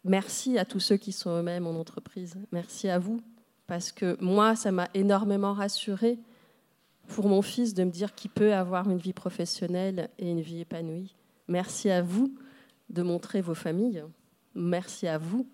merci 0.05 0.59
à 0.59 0.67
tous 0.67 0.81
ceux 0.81 0.97
qui 0.97 1.13
sont 1.13 1.31
eux-mêmes 1.31 1.67
en 1.67 1.79
entreprise. 1.79 2.35
Merci 2.51 2.91
à 2.91 2.99
vous. 2.99 3.23
Parce 3.69 3.91
que 3.91 4.17
moi, 4.21 4.55
ça 4.55 4.71
m'a 4.71 4.89
énormément 4.93 5.53
rassurée 5.55 6.19
pour 7.09 7.29
mon 7.29 7.43
fils 7.43 7.75
de 7.75 7.85
me 7.85 7.91
dire 7.91 8.15
qu'il 8.15 8.31
peut 8.31 8.55
avoir 8.55 8.91
une 8.91 8.99
vie 8.99 9.13
professionnelle 9.13 10.11
et 10.19 10.31
une 10.31 10.41
vie 10.41 10.61
épanouie. 10.61 11.15
Merci 11.49 11.91
à 11.91 12.03
vous 12.03 12.35
de 12.91 13.03
montrer 13.03 13.41
vos 13.41 13.55
familles. 13.55 14.05
Merci 14.55 15.07
à 15.07 15.19
vous 15.19 15.47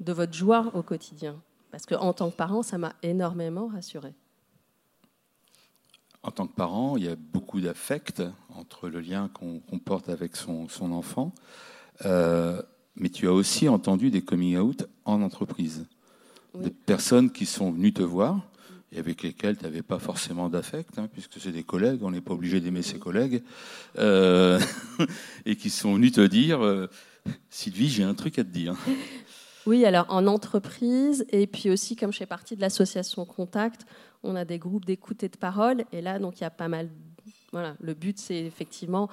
de 0.00 0.12
votre 0.12 0.32
joie 0.32 0.70
au 0.74 0.82
quotidien. 0.82 1.40
Parce 1.70 1.86
qu'en 1.86 2.12
tant 2.12 2.30
que 2.30 2.36
parent, 2.36 2.62
ça 2.62 2.78
m'a 2.78 2.94
énormément 3.02 3.66
rassurée. 3.66 4.14
En 6.22 6.30
tant 6.30 6.46
que 6.46 6.54
parent, 6.54 6.96
il 6.96 7.04
y 7.04 7.08
a 7.08 7.16
beaucoup 7.16 7.60
d'affect 7.60 8.22
entre 8.54 8.88
le 8.88 9.00
lien 9.00 9.28
qu'on 9.28 9.60
qu 9.60 9.78
porte 9.78 10.08
avec 10.08 10.36
son, 10.36 10.68
son 10.68 10.92
enfant. 10.92 11.32
Euh, 12.06 12.62
mais 12.96 13.10
tu 13.10 13.28
as 13.28 13.32
aussi 13.32 13.68
entendu 13.68 14.10
des 14.10 14.22
coming 14.22 14.56
out 14.56 14.86
en 15.04 15.20
entreprise. 15.20 15.86
Oui. 16.54 16.64
Des 16.64 16.70
personnes 16.70 17.30
qui 17.30 17.44
sont 17.44 17.70
venues 17.70 17.92
te 17.92 18.02
voir 18.02 18.40
et 18.94 18.98
avec 18.98 19.22
lesquels 19.22 19.56
tu 19.56 19.64
n'avais 19.64 19.82
pas 19.82 19.98
forcément 19.98 20.48
d'affect, 20.48 20.98
hein, 20.98 21.08
puisque 21.12 21.40
c'est 21.40 21.52
des 21.52 21.64
collègues, 21.64 22.02
on 22.02 22.10
n'est 22.10 22.20
pas 22.20 22.32
obligé 22.32 22.60
d'aimer 22.60 22.82
ses 22.82 22.98
collègues, 22.98 23.42
euh, 23.98 24.60
et 25.46 25.56
qui 25.56 25.70
sont 25.70 25.94
venus 25.94 26.12
te 26.12 26.26
dire 26.26 26.64
euh, 26.64 26.88
Sylvie, 27.50 27.88
j'ai 27.88 28.04
un 28.04 28.14
truc 28.14 28.38
à 28.38 28.44
te 28.44 28.50
dire. 28.50 28.76
Oui, 29.66 29.84
alors 29.84 30.06
en 30.08 30.26
entreprise, 30.26 31.26
et 31.30 31.46
puis 31.46 31.70
aussi, 31.70 31.96
comme 31.96 32.12
je 32.12 32.18
fais 32.18 32.26
partie 32.26 32.54
de 32.54 32.60
l'association 32.60 33.24
Contact, 33.24 33.86
on 34.22 34.36
a 34.36 34.44
des 34.44 34.58
groupes 34.58 34.84
d'écoute 34.84 35.22
et 35.22 35.28
de 35.28 35.36
parole, 35.36 35.84
et 35.92 36.00
là, 36.00 36.18
donc 36.18 36.38
il 36.38 36.42
y 36.42 36.46
a 36.46 36.50
pas 36.50 36.68
mal. 36.68 36.88
Voilà, 37.52 37.76
le 37.80 37.94
but, 37.94 38.18
c'est 38.18 38.44
effectivement 38.44 39.08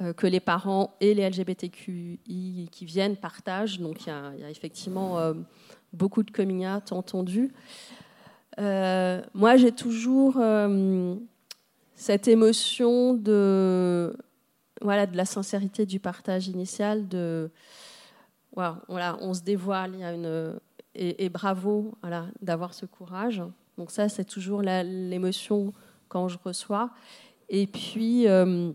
euh, 0.00 0.12
que 0.12 0.26
les 0.26 0.40
parents 0.40 0.94
et 1.00 1.14
les 1.14 1.28
LGBTQI 1.28 2.68
qui 2.70 2.84
viennent 2.84 3.16
partagent. 3.16 3.78
Donc 3.78 4.06
il 4.06 4.08
y 4.08 4.44
a, 4.44 4.50
effectivement 4.50 5.32
beaucoup 5.92 6.22
de 6.22 6.30
coming 6.30 6.66
out 6.66 6.92
entendus. 6.92 7.52
Euh, 8.58 9.22
moi, 9.34 9.56
j'ai 9.56 9.72
toujours 9.72 10.36
euh, 10.38 11.16
cette 11.94 12.28
émotion 12.28 13.14
de, 13.14 14.16
voilà, 14.80 15.06
de 15.06 15.16
la 15.16 15.24
sincérité 15.24 15.86
du 15.86 16.00
partage 16.00 16.48
initial, 16.48 17.08
de 17.08 17.50
voilà, 18.52 19.16
on 19.20 19.34
se 19.34 19.42
dévoile, 19.42 20.60
et, 20.94 21.28
bravo 21.28 21.92
d'avoir 22.40 22.72
ce 22.74 22.86
courage. 22.86 23.42
Donc 23.76 23.90
ça, 23.90 24.08
c'est 24.08 24.24
toujours 24.24 24.62
l'émotion 24.62 25.72
quand 26.08 26.28
je 26.28 26.38
reçois. 26.42 26.90
Et 27.48 27.66
puis, 27.66 28.28
euh, 28.28 28.72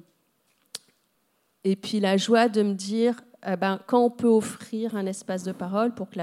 et 1.64 1.76
puis 1.76 2.00
la 2.00 2.18
joie 2.18 2.50
de 2.50 2.62
me 2.62 2.74
dire, 2.74 3.22
eh 3.48 3.56
ben, 3.56 3.80
quand 3.88 4.04
on 4.04 4.10
peut 4.10 4.28
offrir 4.28 4.96
un 4.96 5.06
espace 5.06 5.44
de 5.44 5.54
parole 5.54 5.94
pour, 5.94 6.10
que 6.10 6.20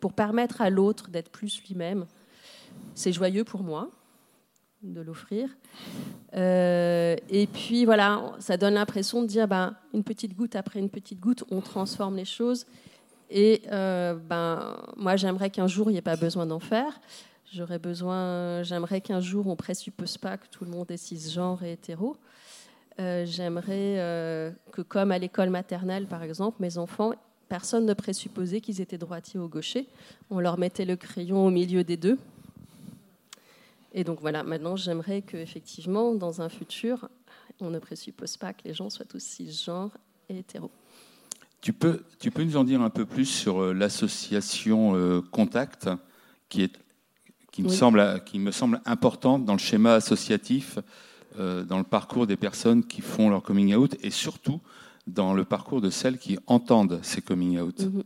pour 0.00 0.12
permettre 0.12 0.60
à 0.60 0.70
l'autre 0.70 1.10
d'être 1.10 1.30
plus 1.30 1.62
lui-même, 1.64 2.06
c'est 2.94 3.12
joyeux 3.12 3.44
pour 3.44 3.62
moi 3.62 3.90
de 4.84 5.00
l'offrir. 5.00 5.48
Euh, 6.34 7.16
et 7.28 7.46
puis 7.46 7.84
voilà, 7.84 8.32
ça 8.38 8.56
donne 8.56 8.74
l'impression 8.74 9.22
de 9.22 9.26
dire 9.26 9.48
ben, 9.48 9.74
une 9.92 10.04
petite 10.04 10.36
goutte 10.36 10.56
après 10.56 10.78
une 10.78 10.90
petite 10.90 11.20
goutte, 11.20 11.44
on 11.50 11.60
transforme 11.60 12.16
les 12.16 12.24
choses. 12.24 12.66
Et 13.30 13.62
euh, 13.72 14.14
ben, 14.14 14.76
moi, 14.96 15.16
j'aimerais 15.16 15.50
qu'un 15.50 15.66
jour, 15.66 15.90
il 15.90 15.94
n'y 15.94 15.98
ait 15.98 16.02
pas 16.02 16.16
besoin 16.16 16.46
d'en 16.46 16.60
faire. 16.60 17.00
J'aurais 17.52 17.78
besoin, 17.78 18.62
j'aimerais 18.62 19.00
qu'un 19.00 19.20
jour, 19.20 19.46
on 19.46 19.56
présuppose 19.56 20.18
pas 20.18 20.36
que 20.36 20.46
tout 20.50 20.64
le 20.64 20.70
monde 20.70 20.90
est 20.90 20.96
cisgenre 20.96 21.62
et 21.62 21.72
hétéro. 21.72 22.16
Euh, 23.00 23.24
j'aimerais 23.26 24.54
que, 24.72 24.82
comme 24.82 25.12
à 25.12 25.18
l'école 25.18 25.50
maternelle, 25.50 26.06
par 26.06 26.22
exemple, 26.22 26.58
mes 26.60 26.78
enfants, 26.78 27.12
personne 27.48 27.86
ne 27.86 27.94
présupposait 27.94 28.60
qu'ils 28.60 28.80
étaient 28.80 28.98
droitiers 28.98 29.38
ou 29.40 29.48
gauchers. 29.48 29.88
On 30.30 30.40
leur 30.40 30.58
mettait 30.58 30.84
le 30.84 30.96
crayon 30.96 31.46
au 31.46 31.50
milieu 31.50 31.84
des 31.84 31.96
deux 31.96 32.18
et 33.94 34.02
donc 34.02 34.20
voilà, 34.20 34.42
maintenant 34.42 34.76
j'aimerais 34.76 35.22
qu'effectivement, 35.22 36.14
dans 36.14 36.42
un 36.42 36.48
futur, 36.48 37.08
on 37.60 37.70
ne 37.70 37.78
présuppose 37.78 38.36
pas 38.36 38.52
que 38.52 38.62
les 38.64 38.74
gens 38.74 38.90
soient 38.90 39.04
tous 39.04 39.22
cisgenres 39.22 39.96
et 40.28 40.38
hétéros. 40.38 40.72
Tu 41.60 41.72
peux, 41.72 42.02
tu 42.18 42.30
peux 42.30 42.42
nous 42.42 42.56
en 42.56 42.64
dire 42.64 42.82
un 42.82 42.90
peu 42.90 43.06
plus 43.06 43.24
sur 43.24 43.62
euh, 43.62 43.72
l'association 43.72 44.94
euh, 44.96 45.22
Contact, 45.22 45.88
qui, 46.48 46.62
est, 46.62 46.78
qui, 47.52 47.62
me 47.62 47.70
semble, 47.70 48.20
qui 48.26 48.38
me 48.38 48.50
semble 48.50 48.82
importante 48.84 49.44
dans 49.44 49.54
le 49.54 49.58
schéma 49.58 49.94
associatif, 49.94 50.78
euh, 51.38 51.62
dans 51.62 51.78
le 51.78 51.84
parcours 51.84 52.26
des 52.26 52.36
personnes 52.36 52.84
qui 52.84 53.00
font 53.00 53.30
leur 53.30 53.42
coming 53.42 53.74
out, 53.74 53.96
et 54.02 54.10
surtout 54.10 54.60
dans 55.06 55.34
le 55.34 55.44
parcours 55.44 55.80
de 55.80 55.88
celles 55.88 56.18
qui 56.18 56.36
entendent 56.46 56.98
ces 57.02 57.22
coming 57.22 57.58
out. 57.60 57.80
Mhm. 57.80 58.02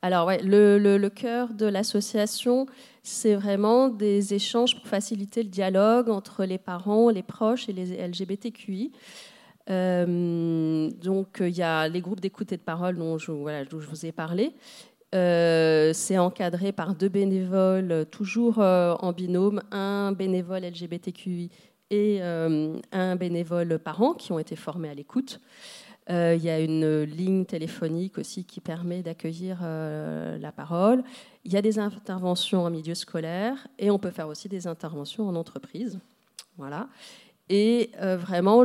Alors, 0.00 0.28
ouais, 0.28 0.40
le, 0.42 0.78
le, 0.78 1.10
cœur 1.10 1.52
de 1.52 1.66
l'association, 1.66 2.66
c'est 3.08 3.34
vraiment 3.34 3.88
des 3.88 4.34
échanges 4.34 4.76
pour 4.76 4.86
faciliter 4.86 5.42
le 5.42 5.48
dialogue 5.48 6.10
entre 6.10 6.44
les 6.44 6.58
parents, 6.58 7.08
les 7.08 7.22
proches 7.22 7.68
et 7.68 7.72
les 7.72 8.06
LGBTQI. 8.06 8.92
Euh, 9.70 10.90
donc, 10.90 11.38
il 11.40 11.56
y 11.56 11.62
a 11.62 11.88
les 11.88 12.00
groupes 12.02 12.20
d'écoute 12.20 12.52
et 12.52 12.58
de 12.58 12.62
parole 12.62 12.96
dont 12.96 13.16
je, 13.16 13.32
vous 13.32 14.06
ai 14.06 14.12
parlé. 14.12 14.52
Euh, 15.14 15.92
c'est 15.94 16.18
encadré 16.18 16.70
par 16.72 16.94
deux 16.94 17.08
bénévoles, 17.08 18.04
toujours 18.10 18.58
euh, 18.58 18.94
en 19.00 19.12
binôme, 19.12 19.62
un 19.70 20.12
bénévole 20.12 20.64
LGBTQI 20.64 21.50
et 21.90 22.20
un 22.20 23.16
bénévole 23.16 23.78
parent 23.78 24.12
qui 24.12 24.32
ont 24.32 24.38
été 24.38 24.54
formés 24.54 24.90
à 24.90 24.94
l'écoute. 24.94 25.40
Euh, 26.10 26.34
il 26.36 26.42
y 26.42 26.48
a 26.48 26.58
une 26.58 27.02
ligne 27.02 27.44
téléphonique 27.44 28.16
aussi 28.16 28.44
qui 28.44 28.60
permet 28.60 29.02
d'accueillir 29.02 29.58
euh, 29.62 30.38
la 30.38 30.52
parole. 30.52 31.02
Il 31.44 31.52
y 31.52 31.56
a 31.56 31.62
des 31.62 31.78
interventions 31.78 32.64
en 32.64 32.70
milieu 32.70 32.94
scolaire 32.94 33.68
et 33.78 33.90
on 33.90 33.98
peut 33.98 34.10
faire 34.10 34.28
aussi 34.28 34.48
des 34.48 34.66
interventions 34.66 35.28
en 35.28 35.34
entreprise. 35.34 35.98
Voilà. 36.56 36.88
Et 37.50 37.90
euh, 38.00 38.16
vraiment, 38.16 38.64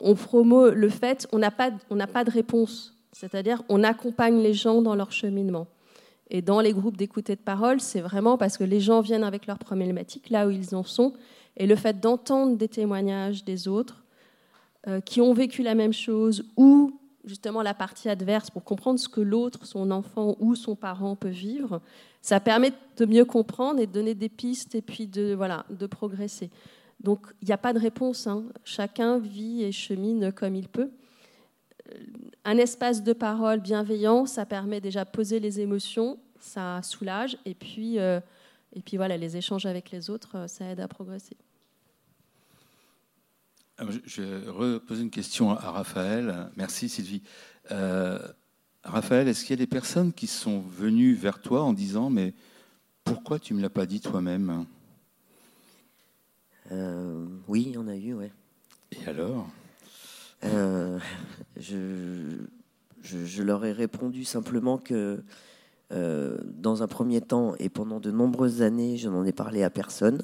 on 0.00 0.14
promeut 0.14 0.72
le 0.74 0.88
fait, 0.88 1.26
on 1.32 1.38
n'a 1.38 1.50
pas, 1.50 1.72
pas 2.12 2.24
de 2.24 2.30
réponse. 2.30 2.94
C'est-à-dire, 3.12 3.62
on 3.68 3.82
accompagne 3.82 4.40
les 4.40 4.54
gens 4.54 4.80
dans 4.80 4.94
leur 4.94 5.10
cheminement. 5.10 5.66
Et 6.30 6.40
dans 6.40 6.60
les 6.60 6.72
groupes 6.72 6.96
d'écoute 6.96 7.30
et 7.30 7.36
de 7.36 7.40
parole, 7.40 7.80
c'est 7.80 8.00
vraiment 8.00 8.36
parce 8.38 8.58
que 8.58 8.64
les 8.64 8.80
gens 8.80 9.00
viennent 9.00 9.24
avec 9.24 9.46
leurs 9.46 9.58
problématiques 9.58 10.30
là 10.30 10.46
où 10.46 10.50
ils 10.50 10.74
en 10.74 10.84
sont. 10.84 11.14
Et 11.56 11.66
le 11.66 11.74
fait 11.74 11.98
d'entendre 11.98 12.56
des 12.56 12.68
témoignages 12.68 13.44
des 13.44 13.66
autres, 13.66 14.04
euh, 14.04 14.07
qui 15.04 15.20
ont 15.20 15.34
vécu 15.34 15.62
la 15.62 15.74
même 15.74 15.92
chose 15.92 16.44
ou 16.56 16.98
justement 17.24 17.62
la 17.62 17.74
partie 17.74 18.08
adverse 18.08 18.50
pour 18.50 18.64
comprendre 18.64 18.98
ce 18.98 19.08
que 19.08 19.20
l'autre, 19.20 19.66
son 19.66 19.90
enfant 19.90 20.36
ou 20.40 20.54
son 20.54 20.74
parent 20.74 21.14
peut 21.14 21.28
vivre, 21.28 21.80
ça 22.22 22.40
permet 22.40 22.72
de 22.96 23.06
mieux 23.06 23.24
comprendre 23.24 23.80
et 23.80 23.86
de 23.86 23.92
donner 23.92 24.14
des 24.14 24.28
pistes 24.28 24.74
et 24.74 24.82
puis 24.82 25.06
de, 25.06 25.34
voilà, 25.34 25.64
de 25.70 25.86
progresser. 25.86 26.50
Donc 27.00 27.26
il 27.42 27.46
n'y 27.46 27.54
a 27.54 27.58
pas 27.58 27.72
de 27.72 27.78
réponse, 27.78 28.26
hein. 28.26 28.44
chacun 28.64 29.18
vit 29.18 29.62
et 29.62 29.72
chemine 29.72 30.32
comme 30.32 30.56
il 30.56 30.68
peut. 30.68 30.90
Euh, 31.92 31.98
un 32.44 32.58
espace 32.58 33.02
de 33.02 33.12
parole 33.12 33.60
bienveillant, 33.60 34.26
ça 34.26 34.46
permet 34.46 34.80
déjà 34.80 35.04
de 35.04 35.10
poser 35.10 35.38
les 35.38 35.60
émotions, 35.60 36.18
ça 36.40 36.80
soulage, 36.82 37.36
et 37.44 37.54
puis, 37.54 37.98
euh, 37.98 38.20
et 38.72 38.80
puis 38.80 38.96
voilà, 38.96 39.16
les 39.16 39.36
échanges 39.36 39.66
avec 39.66 39.90
les 39.90 40.10
autres, 40.10 40.48
ça 40.48 40.64
aide 40.64 40.80
à 40.80 40.88
progresser. 40.88 41.36
Ah, 43.80 43.84
je 44.04 44.22
vais 44.22 44.50
reposer 44.50 45.02
une 45.02 45.10
question 45.10 45.52
à 45.52 45.70
Raphaël. 45.70 46.50
Merci 46.56 46.88
Sylvie. 46.88 47.22
Euh, 47.70 48.18
Raphaël, 48.82 49.28
est-ce 49.28 49.42
qu'il 49.42 49.50
y 49.50 49.52
a 49.52 49.64
des 49.64 49.68
personnes 49.68 50.12
qui 50.12 50.26
sont 50.26 50.60
venues 50.60 51.14
vers 51.14 51.40
toi 51.40 51.62
en 51.62 51.72
disant 51.72 52.10
mais 52.10 52.34
pourquoi 53.04 53.38
tu 53.38 53.52
ne 53.52 53.58
me 53.58 53.62
l'as 53.62 53.70
pas 53.70 53.86
dit 53.86 54.00
toi-même? 54.00 54.66
Euh, 56.72 57.24
Oui, 57.46 57.66
il 57.68 57.74
y 57.74 57.78
en 57.78 57.86
a 57.86 57.94
eu, 57.94 58.14
ouais. 58.14 58.32
Et 58.90 59.08
alors? 59.08 59.48
Euh, 60.42 60.98
je, 61.56 62.36
je, 63.00 63.42
leur 63.44 63.64
ai 63.64 63.70
répondu 63.70 64.24
simplement 64.24 64.78
que 64.78 65.22
dans 65.90 66.82
un 66.82 66.88
premier 66.88 67.20
temps 67.20 67.54
et 67.60 67.68
pendant 67.68 68.00
de 68.00 68.10
nombreuses 68.10 68.60
années, 68.60 68.96
je 68.96 69.08
n'en 69.08 69.24
ai 69.24 69.32
parlé 69.32 69.62
à 69.62 69.70
personne. 69.70 70.20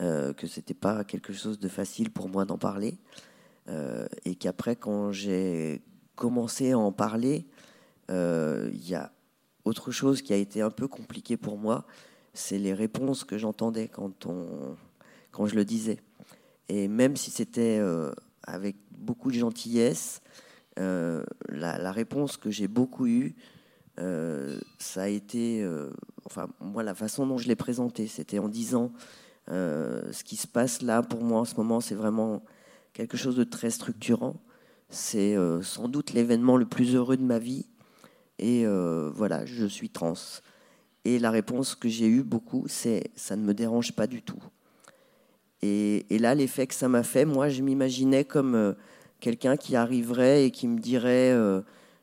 Euh, 0.00 0.32
que 0.32 0.48
c'était 0.48 0.74
pas 0.74 1.04
quelque 1.04 1.32
chose 1.32 1.60
de 1.60 1.68
facile 1.68 2.10
pour 2.10 2.28
moi 2.28 2.44
d'en 2.44 2.58
parler, 2.58 2.98
euh, 3.68 4.08
et 4.24 4.34
qu'après, 4.34 4.74
quand 4.74 5.12
j'ai 5.12 5.82
commencé 6.16 6.72
à 6.72 6.78
en 6.80 6.90
parler, 6.90 7.46
euh, 8.10 8.70
il 8.72 8.88
y 8.88 8.96
a 8.96 9.12
autre 9.64 9.92
chose 9.92 10.20
qui 10.20 10.32
a 10.32 10.36
été 10.36 10.62
un 10.62 10.72
peu 10.72 10.88
compliqué 10.88 11.36
pour 11.36 11.58
moi, 11.58 11.86
c'est 12.32 12.58
les 12.58 12.74
réponses 12.74 13.22
que 13.22 13.38
j'entendais 13.38 13.86
quand, 13.86 14.26
on, 14.26 14.76
quand 15.30 15.46
je 15.46 15.54
le 15.54 15.64
disais. 15.64 16.00
Et 16.68 16.88
même 16.88 17.14
si 17.14 17.30
c'était 17.30 17.80
avec 18.42 18.74
beaucoup 18.98 19.30
de 19.30 19.36
gentillesse, 19.36 20.22
la, 20.76 21.92
réponse 21.92 22.36
que 22.36 22.50
j'ai 22.50 22.66
beaucoup 22.66 23.06
eue, 23.06 23.36
ça 23.96 25.02
a 25.02 25.08
été, 25.08 25.64
enfin 26.24 26.48
moi 26.60 26.82
la 26.82 26.96
façon 26.96 27.26
dont 27.26 27.38
je 27.38 27.46
l'ai 27.46 27.56
présenté, 27.56 28.08
c'était 28.08 28.40
en 28.40 28.48
disant 28.48 28.90
euh, 28.90 29.23
ce 29.48 30.24
qui 30.24 30.36
se 30.36 30.46
passe 30.46 30.82
là 30.82 31.02
pour 31.02 31.22
moi 31.22 31.40
en 31.40 31.44
ce 31.44 31.56
moment, 31.56 31.80
c'est 31.80 31.94
vraiment 31.94 32.42
quelque 32.94 33.16
chose 33.16 33.36
de 33.36 33.44
très 33.44 33.70
structurant. 33.70 34.36
C'est 34.88 35.36
euh, 35.36 35.60
sans 35.62 35.88
doute 35.88 36.12
l'événement 36.12 36.56
le 36.56 36.64
plus 36.64 36.94
heureux 36.94 37.16
de 37.16 37.22
ma 37.24 37.38
vie. 37.38 37.66
Et 38.38 38.64
euh, 38.64 39.10
voilà, 39.14 39.44
je 39.44 39.66
suis 39.66 39.90
trans. 39.90 40.14
Et 41.04 41.18
la 41.18 41.30
réponse 41.30 41.74
que 41.74 41.88
j'ai 41.88 42.06
eue 42.06 42.22
beaucoup, 42.22 42.64
c'est 42.68 43.10
ça 43.16 43.36
ne 43.36 43.42
me 43.42 43.52
dérange 43.52 43.92
pas 43.92 44.06
du 44.06 44.22
tout. 44.22 44.42
Et 45.62 46.04
là, 46.10 46.34
l'effet 46.34 46.66
que 46.66 46.74
ça 46.74 46.88
m'a 46.88 47.02
fait, 47.02 47.24
moi, 47.24 47.48
je 47.48 47.62
m'imaginais 47.62 48.24
comme 48.24 48.74
quelqu'un 49.18 49.56
qui 49.56 49.76
arriverait 49.76 50.44
et 50.44 50.50
qui 50.50 50.68
me 50.68 50.78
dirait 50.78 51.34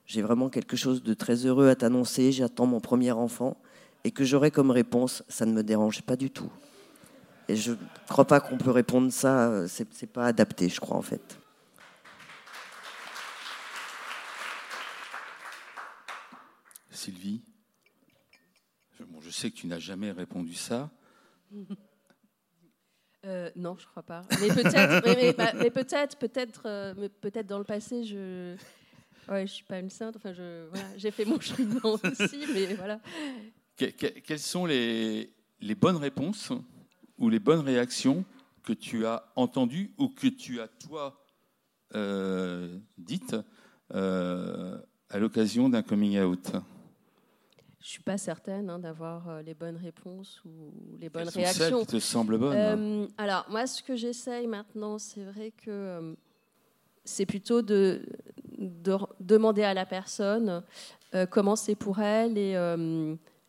j'ai 0.07 0.23
vraiment 0.23 0.49
quelque 0.49 0.75
chose 0.75 1.03
de 1.03 1.13
très 1.13 1.45
heureux 1.45 1.69
à 1.69 1.75
t'annoncer, 1.75 2.31
j'attends 2.31 2.65
mon 2.65 2.79
premier 2.79 3.11
enfant, 3.11 3.57
et 4.03 4.09
que 4.09 4.23
j'aurais 4.23 4.49
comme 4.49 4.71
réponse 4.71 5.23
ça 5.27 5.45
ne 5.45 5.53
me 5.53 5.61
dérange 5.61 6.01
pas 6.01 6.15
du 6.15 6.31
tout. 6.31 6.49
Et 7.51 7.55
je 7.57 7.71
ne 7.71 7.77
crois 8.07 8.25
pas 8.25 8.39
qu'on 8.39 8.57
peut 8.57 8.71
répondre 8.71 9.11
ça, 9.11 9.67
c'est, 9.67 10.01
n'est 10.01 10.07
pas 10.07 10.25
adapté, 10.25 10.69
je 10.69 10.79
crois, 10.79 10.95
en 10.95 11.01
fait. 11.01 11.37
Sylvie, 16.89 17.41
je 19.19 19.29
sais 19.29 19.51
que 19.51 19.57
tu 19.57 19.67
n'as 19.67 19.79
jamais 19.79 20.11
répondu 20.11 20.53
ça, 20.53 20.89
Euh, 23.25 23.51
non, 23.55 23.75
je 23.77 23.85
crois 23.85 24.01
pas. 24.01 24.21
Mais 24.39 24.47
peut-être, 24.47 25.05
mais, 25.05 25.33
bah, 25.33 25.51
peut-être, 25.69 26.17
peut-être, 26.17 26.61
euh, 26.65 27.09
peut-être 27.19 27.47
dans 27.47 27.59
le 27.59 27.65
passé, 27.65 28.03
je, 28.05 28.55
ouais, 29.27 29.45
je 29.45 29.51
suis 29.51 29.65
pas 29.65 29.77
une 29.77 29.89
sainte. 29.89 30.15
Enfin, 30.15 30.31
je, 30.33 30.67
voilà, 30.69 30.87
j'ai 30.97 31.11
fait 31.11 31.25
mon 31.25 31.39
cheminement 31.41 31.99
aussi, 32.01 32.45
mais 32.53 32.73
voilà. 32.75 32.99
quelles 33.75 34.39
sont 34.39 34.65
les, 34.65 35.33
les 35.59 35.75
bonnes 35.75 35.97
réponses? 35.97 36.51
Ou 37.21 37.29
les 37.29 37.39
bonnes 37.39 37.61
réactions 37.61 38.25
que 38.63 38.73
tu 38.73 39.05
as 39.05 39.31
entendues 39.37 39.93
ou 39.97 40.09
que 40.09 40.27
tu 40.27 40.59
as 40.59 40.67
toi 40.67 41.23
euh, 41.95 42.77
dites 42.97 43.35
à 43.89 45.19
l'occasion 45.19 45.69
d'un 45.69 45.83
coming 45.83 46.19
out? 46.19 46.51
Je 47.81 47.89
suis 47.89 48.03
pas 48.03 48.17
certaine 48.17 48.69
hein, 48.69 48.77
d'avoir 48.77 49.27
euh, 49.27 49.41
les 49.41 49.55
bonnes 49.55 49.77
réponses 49.77 50.39
ou 50.45 50.71
les 50.99 51.09
bonnes 51.09 51.23
Quelles 51.25 51.43
réactions. 51.43 51.63
Sont 51.63 51.75
celles 51.77 51.85
qui 51.87 51.91
te 51.93 51.99
semblent 51.99 52.37
bonnes. 52.37 52.55
Euh, 52.55 53.07
Alors 53.17 53.45
moi, 53.49 53.65
ce 53.65 53.81
que 53.81 53.95
j'essaye 53.95 54.45
maintenant, 54.45 54.99
c'est 54.99 55.23
vrai 55.23 55.51
que 55.51 55.69
euh, 55.69 56.13
c'est 57.03 57.25
plutôt 57.25 57.63
de, 57.63 58.05
de, 58.59 58.95
demander 59.19 59.63
à 59.63 59.73
la 59.73 59.87
personne 59.87 60.63
comment 61.29 61.57
c'est 61.57 61.75
pour 61.75 61.99
elle 61.99 62.37
et 62.37 62.51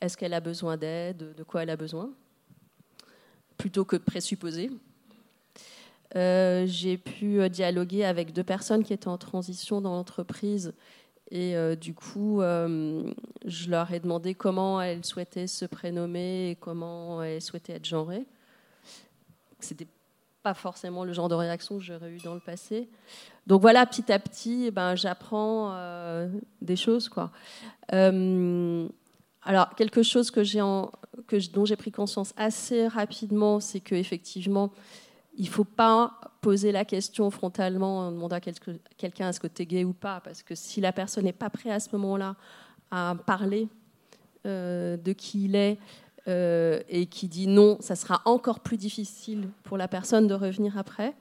est-ce 0.00 0.16
qu'elle 0.16 0.34
a 0.34 0.40
besoin 0.40 0.76
d'aide, 0.76 1.34
de 1.36 1.42
quoi 1.44 1.62
elle 1.62 1.70
a 1.70 1.76
besoin, 1.76 2.10
plutôt 3.62 3.84
que 3.84 3.96
présupposer. 3.96 4.70
J'ai 6.14 6.98
pu 6.98 7.48
dialoguer 7.48 8.04
avec 8.04 8.32
deux 8.32 8.44
personnes 8.44 8.82
qui 8.84 8.92
étaient 8.92 9.08
en 9.08 9.18
transition 9.18 9.80
dans 9.80 9.92
l'entreprise 9.92 10.74
et 11.32 11.56
euh, 11.56 11.74
du 11.74 11.94
coup, 11.94 12.42
euh, 12.42 13.10
je 13.46 13.70
leur 13.70 13.90
ai 13.90 14.00
demandé 14.00 14.34
comment 14.34 14.82
elles 14.82 15.02
souhaitaient 15.02 15.46
se 15.46 15.64
prénommer 15.64 16.50
et 16.50 16.56
comment 16.56 17.22
elles 17.22 17.40
souhaitaient 17.40 17.72
être 17.72 17.86
genrées. 17.86 18.26
C'était 19.58 19.86
pas 20.42 20.52
forcément 20.52 21.04
le 21.04 21.14
genre 21.14 21.30
de 21.30 21.34
réaction 21.34 21.78
que 21.78 21.84
j'aurais 21.84 22.10
eu 22.10 22.18
dans 22.18 22.34
le 22.34 22.40
passé. 22.40 22.86
Donc 23.46 23.62
voilà, 23.62 23.86
petit 23.86 24.12
à 24.12 24.18
petit, 24.18 24.64
eh 24.66 24.70
ben, 24.70 24.94
j'apprends 24.94 25.72
euh, 25.72 26.28
des 26.60 26.76
choses. 26.76 27.08
Quoi. 27.08 27.30
alors, 27.88 29.74
quelque 29.74 30.02
chose 30.02 30.30
que 30.30 30.44
dont 31.52 31.64
j'ai 31.64 31.76
pris 31.76 31.90
conscience 31.90 32.32
assez 32.36 32.86
rapidement, 32.86 33.60
c'est 33.60 33.80
qu'effectivement, 33.80 34.72
il 35.36 35.46
ne 35.46 35.50
faut 35.50 35.64
pas 35.64 36.20
poser 36.40 36.72
la 36.72 36.84
question 36.84 37.30
frontalement, 37.30 38.10
demander 38.10 38.36
à 38.36 38.40
quelqu'un 38.40 39.28
est-ce 39.28 39.40
que 39.40 39.62
gay 39.62 39.84
ou 39.84 39.92
pas, 39.92 40.20
parce 40.20 40.42
que 40.42 40.54
si 40.54 40.80
la 40.80 40.92
personne 40.92 41.24
n'est 41.24 41.32
pas 41.32 41.50
prête 41.50 41.72
à 41.72 41.80
ce 41.80 41.88
moment-là 41.92 42.36
à 42.90 43.16
parler 43.26 43.68
euh, 44.46 44.96
de 44.96 45.12
qui 45.12 45.44
il 45.44 45.54
est 45.54 45.78
euh, 46.28 46.80
et 46.88 47.06
qui 47.06 47.28
dit 47.28 47.46
non, 47.46 47.78
ça 47.80 47.96
sera 47.96 48.20
encore 48.24 48.60
plus 48.60 48.76
difficile 48.76 49.48
pour 49.62 49.78
la 49.78 49.88
personne 49.88 50.26
de 50.26 50.34
revenir 50.34 50.76
après. 50.76 51.14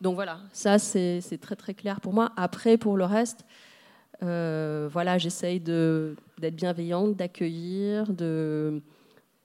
Donc 0.00 0.14
voilà, 0.14 0.38
ça 0.52 0.78
c'est 0.78 1.20
très 1.40 1.56
très 1.56 1.74
clair 1.74 2.00
pour 2.00 2.12
moi. 2.12 2.32
Après, 2.36 2.76
pour 2.76 2.96
le 2.96 3.04
reste, 3.04 3.44
euh, 4.22 4.88
voilà, 4.90 5.18
j'essaye 5.18 5.60
d'être 5.60 6.54
bienveillante, 6.54 7.16
d'accueillir, 7.16 8.06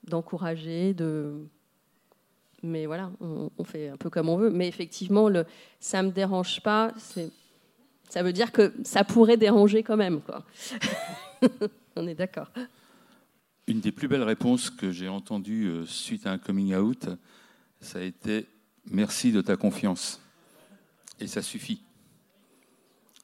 d'encourager, 0.08 0.94
de 0.94 1.48
mais 2.62 2.86
voilà, 2.86 3.12
on, 3.20 3.64
fait 3.64 3.88
un 3.88 3.96
peu 3.96 4.10
comme 4.10 4.28
on 4.28 4.36
veut. 4.36 4.50
Mais 4.50 4.66
effectivement, 4.66 5.28
le, 5.28 5.44
ça 5.78 6.02
me 6.02 6.10
dérange 6.10 6.60
pas. 6.60 6.92
Ça 8.08 8.22
veut 8.22 8.32
dire 8.32 8.50
que 8.50 8.74
ça 8.82 9.04
pourrait 9.04 9.36
déranger 9.36 9.82
quand 9.82 9.96
même, 9.96 10.20
quoi. 10.20 10.44
on 11.96 12.06
est 12.06 12.16
d'accord. 12.16 12.50
Une 13.68 13.80
des 13.80 13.92
plus 13.92 14.08
belles 14.08 14.24
réponses 14.24 14.70
que 14.70 14.90
j'ai 14.90 15.08
entendues 15.08 15.66
euh, 15.66 15.86
suite 15.86 16.26
à 16.26 16.32
un 16.32 16.38
coming 16.38 16.74
out, 16.74 17.06
ça 17.80 17.98
a 18.00 18.02
été 18.02 18.46
merci 18.90 19.30
de 19.30 19.40
ta 19.40 19.56
confiance. 19.56 20.20
Et 21.20 21.26
ça 21.26 21.42
suffit. 21.42 21.82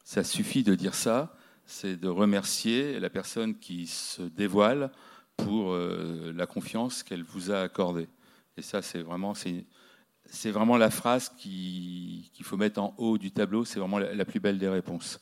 Ça 0.04 0.22
suffit 0.22 0.62
de 0.62 0.74
dire 0.74 0.94
ça, 0.94 1.34
c'est 1.66 1.96
de 1.96 2.08
remercier 2.08 3.00
la 3.00 3.10
personne 3.10 3.58
qui 3.58 3.86
se 3.86 4.22
dévoile 4.22 4.92
pour 5.36 5.72
euh, 5.72 6.32
la 6.34 6.46
confiance 6.46 7.02
qu'elle 7.02 7.22
vous 7.22 7.50
a 7.50 7.60
accordée. 7.60 8.08
Et 8.56 8.62
ça, 8.62 8.82
c'est 8.82 9.02
vraiment, 9.02 9.34
c'est, 9.34 10.50
vraiment 10.50 10.76
la 10.76 10.90
phrase 10.90 11.30
qu'il 11.36 12.30
faut 12.42 12.56
mettre 12.56 12.80
en 12.80 12.94
haut 12.98 13.18
du 13.18 13.30
tableau. 13.30 13.64
C'est 13.64 13.80
vraiment 13.80 13.98
la, 13.98 14.24
plus 14.24 14.40
belle 14.40 14.58
des 14.58 14.68
réponses. 14.68 15.20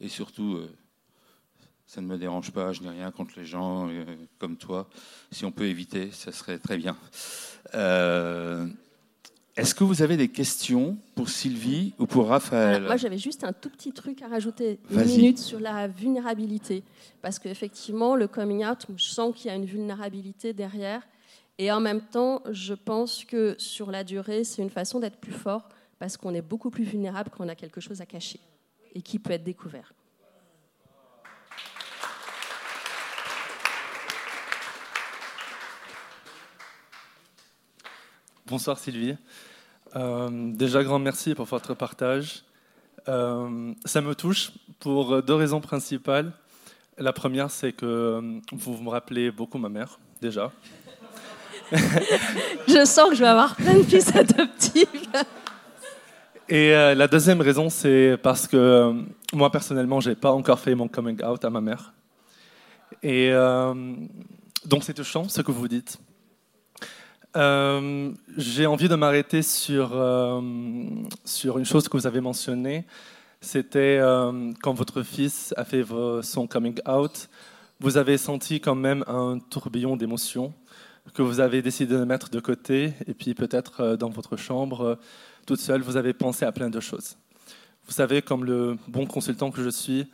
Et 0.00 0.08
surtout, 0.08 0.54
euh, 0.54 0.70
ça 1.86 2.00
ne 2.00 2.06
me 2.06 2.18
dérange 2.18 2.50
pas. 2.50 2.72
Je 2.72 2.82
n'ai 2.82 2.90
rien 2.90 3.10
contre 3.10 3.34
les 3.36 3.46
gens 3.46 3.88
euh, 3.88 4.04
comme 4.38 4.56
toi. 4.56 4.88
Si 5.30 5.44
on 5.44 5.52
peut 5.52 5.66
éviter, 5.66 6.10
ça 6.10 6.32
serait 6.32 6.58
très 6.58 6.76
bien. 6.76 6.96
Est-ce 9.56 9.74
que 9.74 9.84
vous 9.84 10.02
avez 10.02 10.16
des 10.16 10.28
questions 10.28 10.96
pour 11.14 11.28
Sylvie 11.28 11.94
ou 12.00 12.06
pour 12.06 12.26
Raphaël 12.26 12.82
Moi, 12.82 12.96
j'avais 12.96 13.18
juste 13.18 13.44
un 13.44 13.52
tout 13.52 13.70
petit 13.70 13.92
truc 13.92 14.20
à 14.22 14.28
rajouter, 14.28 14.80
une 14.90 15.04
minute 15.04 15.38
sur 15.38 15.60
la 15.60 15.86
vulnérabilité. 15.86 16.82
Parce 17.22 17.38
qu'effectivement, 17.38 18.16
le 18.16 18.26
coming 18.26 18.64
out, 18.66 18.86
je 18.96 19.04
sens 19.04 19.32
qu'il 19.34 19.46
y 19.46 19.50
a 19.50 19.54
une 19.54 19.64
vulnérabilité 19.64 20.52
derrière. 20.52 21.02
Et 21.58 21.70
en 21.70 21.78
même 21.78 22.00
temps, 22.00 22.42
je 22.50 22.74
pense 22.74 23.24
que 23.24 23.54
sur 23.58 23.92
la 23.92 24.02
durée, 24.02 24.42
c'est 24.42 24.60
une 24.60 24.70
façon 24.70 24.98
d'être 24.98 25.18
plus 25.18 25.32
fort 25.32 25.68
parce 26.00 26.16
qu'on 26.16 26.34
est 26.34 26.42
beaucoup 26.42 26.70
plus 26.70 26.84
vulnérable 26.84 27.30
quand 27.30 27.44
on 27.44 27.48
a 27.48 27.54
quelque 27.54 27.80
chose 27.80 28.00
à 28.00 28.06
cacher 28.06 28.40
et 28.92 29.02
qui 29.02 29.20
peut 29.20 29.32
être 29.32 29.44
découvert. 29.44 29.94
Bonsoir 38.46 38.78
Sylvie. 38.78 39.16
Euh, 39.96 40.28
déjà, 40.52 40.82
grand 40.84 40.98
merci 40.98 41.34
pour 41.34 41.46
votre 41.46 41.74
partage. 41.74 42.44
Euh, 43.08 43.72
ça 43.84 44.00
me 44.00 44.14
touche 44.14 44.52
pour 44.80 45.22
deux 45.22 45.34
raisons 45.34 45.60
principales. 45.60 46.32
La 46.98 47.12
première, 47.12 47.50
c'est 47.50 47.72
que 47.72 48.40
vous 48.52 48.82
me 48.82 48.90
rappelez 48.90 49.30
beaucoup 49.30 49.58
ma 49.58 49.68
mère, 49.68 49.98
déjà. 50.20 50.52
je 51.72 52.84
sens 52.84 53.10
que 53.10 53.14
je 53.14 53.20
vais 53.20 53.28
avoir 53.28 53.56
plein 53.56 53.74
de 53.74 53.82
fils 53.82 54.14
adoptifs. 54.14 54.88
Et 56.48 56.74
euh, 56.74 56.94
la 56.94 57.08
deuxième 57.08 57.40
raison, 57.40 57.70
c'est 57.70 58.18
parce 58.22 58.46
que 58.46 58.56
euh, 58.56 58.92
moi, 59.32 59.50
personnellement, 59.50 60.00
je 60.00 60.10
n'ai 60.10 60.16
pas 60.16 60.30
encore 60.32 60.60
fait 60.60 60.74
mon 60.74 60.88
coming 60.88 61.22
out 61.24 61.42
à 61.44 61.50
ma 61.50 61.62
mère. 61.62 61.94
Et 63.02 63.30
euh, 63.32 63.94
donc, 64.66 64.84
c'est 64.84 64.92
touchant 64.92 65.26
ce 65.28 65.40
que 65.40 65.50
vous 65.50 65.68
dites. 65.68 65.98
J'ai 67.34 68.66
envie 68.66 68.88
de 68.88 68.94
m'arrêter 68.94 69.42
sur, 69.42 69.88
sur 71.24 71.58
une 71.58 71.64
chose 71.64 71.88
que 71.88 71.96
vous 71.96 72.06
avez 72.06 72.20
mentionnée. 72.20 72.84
C'était 73.40 74.00
quand 74.62 74.72
votre 74.72 75.02
fils 75.02 75.52
a 75.56 75.64
fait 75.64 75.84
son 76.22 76.46
coming 76.46 76.78
out, 76.88 77.28
vous 77.80 77.96
avez 77.96 78.18
senti 78.18 78.60
quand 78.60 78.74
même 78.74 79.04
un 79.08 79.38
tourbillon 79.50 79.96
d'émotions 79.96 80.54
que 81.12 81.22
vous 81.22 81.40
avez 81.40 81.60
décidé 81.60 81.94
de 81.96 82.04
mettre 82.04 82.30
de 82.30 82.40
côté, 82.40 82.94
et 83.06 83.14
puis 83.14 83.34
peut-être 83.34 83.80
euh, 83.80 83.96
dans 83.96 84.08
votre 84.08 84.36
chambre, 84.36 84.80
euh, 84.80 84.94
toute 85.46 85.60
seule, 85.60 85.82
vous 85.82 85.98
avez 85.98 86.14
pensé 86.14 86.46
à 86.46 86.52
plein 86.52 86.70
de 86.70 86.80
choses. 86.80 87.16
Vous 87.86 87.92
savez, 87.92 88.22
comme 88.22 88.44
le 88.44 88.78
bon 88.88 89.04
consultant 89.04 89.50
que 89.50 89.62
je 89.62 89.68
suis, 89.68 90.06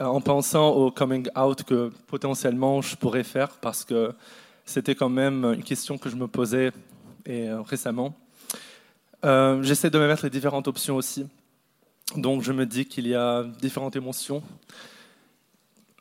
euh, 0.00 0.04
en 0.04 0.22
pensant 0.22 0.70
au 0.70 0.90
coming 0.90 1.28
out 1.36 1.62
que 1.64 1.90
potentiellement 2.06 2.80
je 2.80 2.96
pourrais 2.96 3.24
faire, 3.24 3.58
parce 3.60 3.84
que 3.84 4.12
c'était 4.64 4.94
quand 4.94 5.08
même 5.08 5.44
une 5.44 5.62
question 5.62 5.98
que 5.98 6.08
je 6.08 6.16
me 6.16 6.26
posais 6.26 6.72
et, 7.26 7.50
récemment, 7.52 8.14
j'essaie 9.22 9.90
de 9.90 9.98
me 9.98 10.06
mettre 10.06 10.24
les 10.24 10.30
différentes 10.30 10.68
options 10.68 10.96
aussi. 10.96 11.26
Donc 12.16 12.42
je 12.42 12.52
me 12.52 12.66
dis 12.66 12.84
qu'il 12.84 13.06
y 13.06 13.14
a 13.14 13.44
différentes 13.60 13.96
émotions. 13.96 14.42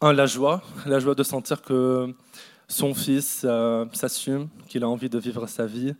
Un, 0.01 0.13
la 0.13 0.25
joie, 0.25 0.61
la 0.85 0.99
joie 0.99 1.15
de 1.15 1.23
sentir 1.23 1.61
que 1.61 2.13
son 2.67 2.93
fils 2.93 3.43
euh, 3.45 3.85
s'assume, 3.93 4.49
qu'il 4.67 4.83
a 4.83 4.89
envie 4.89 5.09
de 5.09 5.19
vivre 5.19 5.47
sa 5.47 5.65
vie 5.65 5.93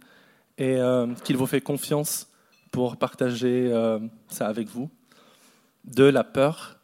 et 0.58 0.78
euh, 0.78 1.13
qu'il 1.24 1.38
vous 1.38 1.45
fait 1.45 1.62
confiance 1.62 2.28
pour 2.71 2.97
partager 2.97 3.69
euh, 3.71 4.00
ça 4.28 4.47
avec 4.47 4.67
vous. 4.67 4.89
De 5.86 6.04
la 6.04 6.24
peur, 6.24 6.78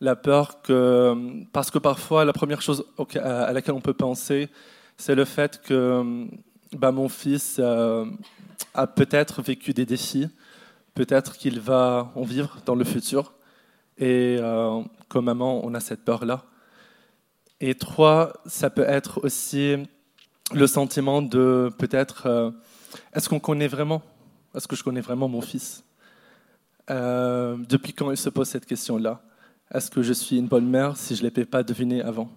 la 0.00 0.16
peur 0.16 0.62
que, 0.62 1.44
parce 1.52 1.70
que 1.70 1.78
parfois 1.78 2.24
la 2.24 2.32
première 2.32 2.62
chose 2.62 2.84
à 3.16 3.52
laquelle 3.52 3.74
on 3.74 3.80
peut 3.80 3.94
penser, 3.94 4.48
c'est 4.96 5.14
le 5.14 5.24
fait 5.24 5.60
que 5.62 6.26
bah, 6.72 6.92
mon 6.92 7.08
fils 7.08 7.60
a 7.60 8.86
peut-être 8.86 9.42
vécu 9.42 9.72
des 9.72 9.86
défis, 9.86 10.28
peut-être 10.94 11.36
qu'il 11.36 11.60
va 11.60 12.10
en 12.14 12.22
vivre 12.22 12.58
dans 12.64 12.74
le 12.74 12.84
futur, 12.84 13.34
et 13.98 14.38
comme 15.08 15.26
maman, 15.26 15.64
on 15.64 15.74
a 15.74 15.80
cette 15.80 16.04
peur-là. 16.04 16.44
Et 17.60 17.74
trois, 17.74 18.32
ça 18.44 18.68
peut 18.68 18.84
être 18.86 19.24
aussi 19.24 19.76
le 20.52 20.66
sentiment 20.66 21.22
de 21.22 21.70
peut-être, 21.78 22.26
euh, 22.26 22.50
est-ce 23.14 23.28
qu'on 23.28 23.40
connaît 23.40 23.66
vraiment? 23.66 24.02
Est-ce 24.54 24.68
que 24.68 24.76
je 24.76 24.84
connais 24.84 25.00
vraiment 25.00 25.28
mon 25.28 25.40
fils? 25.40 25.82
Euh, 26.90 27.56
Depuis 27.68 27.92
quand 27.92 28.10
il 28.10 28.16
se 28.16 28.28
pose 28.28 28.48
cette 28.48 28.66
question-là? 28.66 29.22
Est-ce 29.72 29.90
que 29.90 30.02
je 30.02 30.12
suis 30.12 30.38
une 30.38 30.46
bonne 30.46 30.68
mère 30.68 30.96
si 30.96 31.16
je 31.16 31.24
ne 31.24 31.30
l'ai 31.30 31.44
pas 31.44 31.62
deviné 31.62 32.02
avant? 32.02 32.30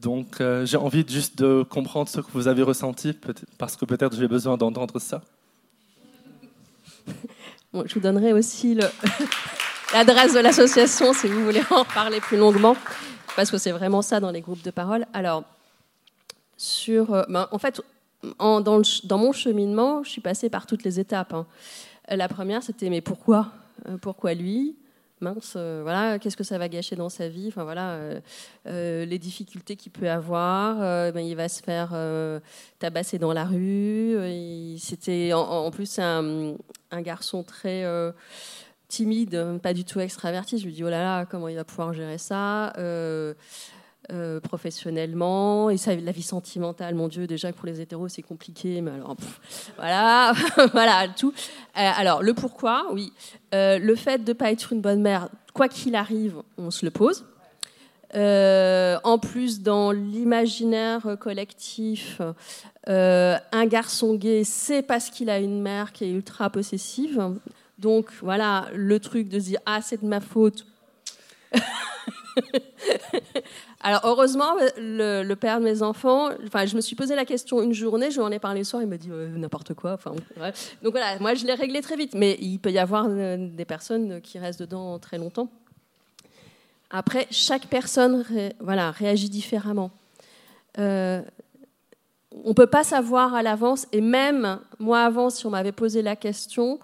Donc 0.00 0.40
euh, 0.40 0.64
j'ai 0.64 0.76
envie 0.76 1.04
juste 1.06 1.38
de 1.38 1.64
comprendre 1.68 2.08
ce 2.08 2.20
que 2.20 2.30
vous 2.32 2.46
avez 2.46 2.62
ressenti, 2.62 3.16
parce 3.58 3.76
que 3.76 3.84
peut-être 3.84 4.16
j'ai 4.16 4.28
besoin 4.28 4.56
d'entendre 4.56 4.98
ça. 5.00 5.22
je 7.74 7.94
vous 7.94 8.00
donnerai 8.00 8.32
aussi 8.32 8.74
l'adresse 9.92 10.34
de 10.34 10.40
l'association 10.40 11.12
si 11.12 11.26
vous 11.26 11.44
voulez 11.44 11.62
en 11.70 11.84
parler 11.84 12.20
plus 12.20 12.36
longuement, 12.36 12.76
parce 13.34 13.50
que 13.50 13.58
c'est 13.58 13.72
vraiment 13.72 14.02
ça 14.02 14.20
dans 14.20 14.30
les 14.30 14.40
groupes 14.40 14.62
de 14.62 14.70
parole. 14.70 15.04
Alors, 15.12 15.42
sur, 16.56 17.12
euh, 17.12 17.24
ben, 17.28 17.48
en 17.50 17.58
fait, 17.58 17.80
dans, 18.38 19.18
mon 19.18 19.32
cheminement, 19.32 20.04
je 20.04 20.10
suis 20.10 20.20
passée 20.20 20.48
par 20.48 20.66
toutes 20.66 20.84
les 20.84 21.00
étapes. 21.00 21.34
Hein. 21.34 21.46
La 22.08 22.28
première, 22.28 22.62
c'était 22.62 22.88
mais 22.88 23.00
pourquoi? 23.00 23.48
Euh, 23.88 23.96
Pourquoi 24.00 24.34
lui? 24.34 24.76
Mince, 25.20 25.54
euh, 25.56 25.80
voilà, 25.82 26.18
qu'est-ce 26.18 26.36
que 26.36 26.44
ça 26.44 26.58
va 26.58 26.68
gâcher 26.68 26.96
dans 26.96 27.08
sa 27.08 27.28
vie 27.28 27.50
voilà, 27.54 27.92
euh, 27.92 28.20
euh, 28.66 29.04
les 29.04 29.18
difficultés 29.18 29.76
qu'il 29.76 29.92
peut 29.92 30.10
avoir. 30.10 30.78
Ben, 31.12 31.20
il 31.20 31.34
va 31.34 31.48
se 31.48 31.62
faire 31.62 31.94
tabasser 32.78 33.18
dans 33.18 33.32
la 33.32 33.44
rue. 33.44 34.16
C'était 34.78 35.32
en, 35.32 35.70
plus 35.70 35.98
un, 35.98 36.54
un, 36.90 37.02
garçon 37.02 37.42
très 37.42 37.84
timide, 38.88 39.58
pas 39.62 39.74
du 39.74 39.84
tout 39.84 40.00
extraverti. 40.00 40.58
Je 40.58 40.66
lui 40.66 40.72
dis 40.72 40.84
oh 40.84 40.90
là 40.90 41.02
là, 41.02 41.26
comment 41.26 41.48
il 41.48 41.56
va 41.56 41.64
pouvoir 41.64 41.92
gérer 41.92 42.18
ça 42.18 42.72
euh, 44.10 44.40
professionnellement 44.40 45.68
et 45.68 45.76
ça, 45.76 45.94
la 45.94 46.12
vie 46.12 46.22
sentimentale, 46.22 46.94
mon 46.94 47.08
Dieu, 47.08 47.26
déjà 47.26 47.52
pour 47.52 47.66
les 47.66 47.78
hétéros 47.78 48.08
c'est 48.08 48.22
compliqué, 48.22 48.80
mais 48.80 48.92
alors 48.92 49.14
voilà, 49.76 50.32
voilà 50.72 51.08
tout. 51.14 51.30
Euh, 51.30 51.32
alors 51.74 52.22
le 52.22 52.32
pourquoi, 52.32 52.86
oui, 52.92 53.12
euh, 53.54 53.78
le 53.78 53.94
fait 53.96 54.24
de 54.24 54.32
pas 54.32 54.50
être 54.50 54.72
une 54.72 54.80
bonne 54.80 55.02
mère, 55.02 55.28
quoi 55.52 55.68
qu'il 55.68 55.94
arrive, 55.94 56.36
on 56.56 56.70
se 56.70 56.86
le 56.86 56.90
pose. 56.90 57.26
en 58.14 59.18
plus, 59.18 59.60
dans 59.60 59.92
l'imaginaire 59.92 61.18
collectif, 61.20 62.22
un 62.86 63.66
garçon 63.66 64.14
gay, 64.14 64.42
c'est 64.42 64.80
parce 64.80 65.10
qu'il 65.10 65.28
a 65.28 65.38
une 65.38 65.60
mère 65.60 65.92
qui 65.92 66.04
est 66.04 66.10
ultra 66.10 66.48
possessive. 66.48 67.34
Donc 67.78 68.10
voilà, 68.22 68.68
le 68.74 68.98
truc 69.00 69.28
de 69.28 69.38
se 69.38 69.44
dire 69.44 69.60
ah 69.66 69.80
c'est 69.82 70.02
de 70.02 70.08
ma 70.08 70.20
faute. 70.20 70.66
Alors 73.80 74.00
heureusement, 74.04 74.54
le, 74.76 75.34
père 75.34 75.60
de 75.60 75.64
mes 75.64 75.82
enfants, 75.82 76.30
enfin, 76.46 76.66
je 76.66 76.76
me 76.76 76.80
suis 76.80 76.96
posé 76.96 77.14
la 77.14 77.24
question 77.24 77.62
une 77.62 77.72
journée, 77.72 78.10
je 78.10 78.16
lui 78.16 78.22
en 78.22 78.32
ai 78.32 78.38
parlé 78.38 78.60
le 78.60 78.64
soir, 78.64 78.82
il 78.82 78.88
m'a 78.88 78.96
dit 78.96 79.08
n'importe 79.08 79.74
quoi. 79.74 79.92
Enfin, 79.92 80.12
Donc 80.82 80.92
voilà, 80.92 81.18
moi 81.20 81.34
je 81.34 81.46
l'ai 81.46 81.54
réglé 81.54 81.80
très 81.80 81.96
vite, 81.96 82.14
mais 82.14 82.36
il 82.40 82.58
peut 82.58 82.72
y 82.72 82.78
avoir 82.78 83.06
euh, 83.08 83.36
des 83.38 83.64
personnes 83.64 84.20
qui 84.20 84.38
restent 84.38 84.60
dedans 84.60 84.98
très 84.98 85.18
longtemps. 85.18 85.48
Après, 86.90 87.26
chaque 87.30 87.66
personne 87.66 88.24
voilà, 88.60 88.90
réagit 88.90 89.28
différemment. 89.28 89.90
Euh, 90.78 91.22
on 92.44 92.50
ne 92.50 92.54
peut 92.54 92.66
pas 92.66 92.84
savoir 92.84 93.34
à 93.34 93.42
l'avance, 93.42 93.86
et 93.92 94.00
même 94.00 94.60
moi 94.78 95.00
avant, 95.00 95.30
si 95.30 95.46
on 95.46 95.50
m'avait 95.50 95.72
posé 95.72 96.02
la 96.02 96.16
question, 96.16 96.78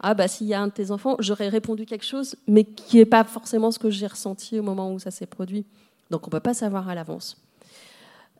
ah 0.00 0.14
bah 0.14 0.28
s'il 0.28 0.46
y 0.46 0.54
a 0.54 0.60
un 0.60 0.68
de 0.68 0.72
tes 0.72 0.90
enfants, 0.90 1.16
j'aurais 1.18 1.48
répondu 1.48 1.84
quelque 1.84 2.04
chose, 2.04 2.36
mais 2.46 2.64
qui 2.64 2.98
n'est 2.98 3.06
pas 3.06 3.24
forcément 3.24 3.70
ce 3.70 3.78
que 3.78 3.90
j'ai 3.90 4.06
ressenti 4.06 4.58
au 4.58 4.62
moment 4.62 4.92
où 4.92 4.98
ça 4.98 5.10
s'est 5.10 5.26
produit. 5.26 5.66
Donc 6.10 6.22
on 6.24 6.28
ne 6.28 6.32
peut 6.32 6.40
pas 6.40 6.54
savoir 6.54 6.88
à 6.88 6.94
l'avance. 6.94 7.42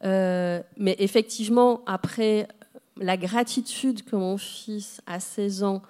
Euh, 0.05 0.63
mais 0.77 0.95
effectivement, 1.01 1.83
après 1.87 2.47
la 2.97 3.17
gratitude 3.17 4.05
que 4.05 4.17
mon 4.17 4.39
fils, 4.39 5.01
à 5.07 5.19
16 5.21 5.65
ans, 5.65 5.83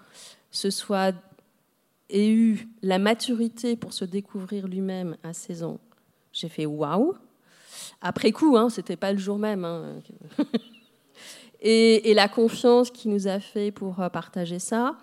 se 0.51 0.71
soit 0.71 1.15
ait 2.09 2.31
eu 2.31 2.69
la 2.83 2.99
maturité 2.99 3.77
pour 3.77 3.93
se 3.93 4.07
découvrir 4.07 4.67
lui-même 4.67 5.17
à 5.23 5.35
16 5.35 5.63
ans, 5.65 5.79
j'ai 6.33 6.49
fait 6.49 6.67
waouh. 6.67 7.15
Après 8.01 8.33
coup, 8.33 8.57
hein, 8.57 8.71
c'était 8.71 8.97
pas 8.97 9.13
le 9.13 9.19
jour 9.19 9.39
même. 9.39 9.65
Hein. 9.65 10.01
et, 11.61 12.11
et, 12.11 12.15
la 12.15 12.29
confiance 12.29 12.91
qu'il 12.91 13.11
nous 13.11 13.29
a 13.29 13.41
fait 13.41 13.71
pour 13.71 14.01
euh, 14.01 14.09
partager 14.09 14.59
ça, 14.59 14.97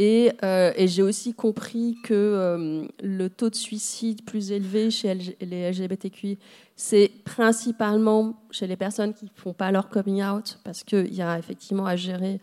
euh, 0.00 0.72
et, 0.76 0.88
j'ai 0.88 1.02
aussi 1.02 1.34
compris 1.34 1.96
que 2.02 2.14
euh, 2.14 2.86
le 3.00 3.28
taux 3.28 3.48
de 3.48 3.54
suicide 3.54 4.24
plus 4.24 4.50
élevé 4.50 4.90
chez 4.90 5.14
les 5.40 5.70
LGBTQI, 5.70 6.38
c'est 6.74 7.12
principalement 7.24 8.34
chez 8.50 8.66
les 8.66 8.76
personnes 8.76 9.14
qui 9.14 9.26
ne 9.26 9.30
font 9.36 9.52
pas 9.52 9.70
leur 9.70 9.88
coming 9.88 10.24
out, 10.24 10.58
parce 10.64 10.82
qu'il 10.82 11.14
y 11.14 11.22
a 11.22 11.38
effectivement 11.38 11.86
à 11.86 11.94
gérer 11.94 12.40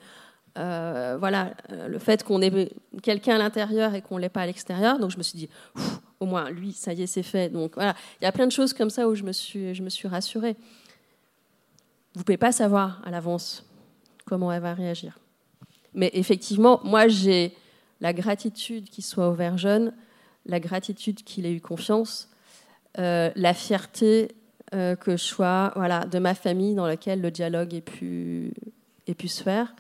euh, 0.58 1.18
voilà, 1.20 1.54
le 1.88 2.00
fait 2.00 2.24
qu'on 2.24 2.42
ait 2.42 2.70
quelqu'un 3.04 3.36
à 3.36 3.38
l'intérieur 3.38 3.96
et 3.96 4.02
qu'on 4.02 4.16
ne 4.16 4.22
l'ait 4.22 4.30
pas 4.30 4.42
à 4.42 4.46
l'extérieur. 4.46 4.98
Donc 4.98 5.12
je 5.12 5.18
me 5.18 5.24
suis 5.24 5.38
dit, 5.38 5.50
au 6.22 6.26
moins, 6.26 6.50
lui, 6.50 6.72
ça 6.72 6.94
y 6.94 7.02
est, 7.02 7.08
c'est 7.08 7.24
fait. 7.24 7.50
Donc 7.50 7.76
voilà, 7.76 7.96
il 8.22 8.24
y 8.24 8.28
a 8.28 8.32
plein 8.32 8.48
de 8.48 8.52
choses 8.52 8.74
comme 8.74 8.90
ça 8.90 9.10
où 9.10 9.16
je 9.16 9.24
me 9.24 9.34
suis, 9.34 9.76
je 9.76 9.84
me 9.84 9.90
suis 9.90 10.08
rassurée. 10.08 10.56
Vous 12.14 12.22
ne 12.22 12.24
pouvez 12.24 12.38
pas 12.38 12.52
savoir 12.54 13.02
à 13.06 13.12
l'avance 13.12 13.66
comment 14.26 14.52
elle 14.54 14.62
va 14.62 14.74
réagir. 14.74 15.18
Mais 15.94 16.10
effectivement, 16.14 16.80
moi, 16.84 17.08
j'ai 17.08 17.54
la 18.00 18.14
gratitude 18.14 18.90
qu'il 18.90 19.04
soit 19.04 19.30
ouvert 19.30 19.58
jeune, 19.58 19.94
la 20.46 20.60
gratitude 20.60 21.24
qu'il 21.24 21.46
ait 21.46 21.54
eu 21.54 21.62
confiance, 21.62 22.30
euh, 23.00 23.32
la 23.36 23.54
fierté 23.54 24.30
euh, 24.74 24.96
que 24.96 25.12
je 25.12 25.24
sois 25.24 25.72
voilà, 25.76 26.06
de 26.06 26.20
ma 26.20 26.34
famille 26.34 26.76
dans 26.76 26.88
laquelle 26.88 27.22
le 27.22 27.32
dialogue 27.32 27.74
ait 27.74 27.82
pu, 27.82 28.54
ait 29.08 29.14
pu 29.14 29.28
se 29.28 29.44
faire. 29.44 29.76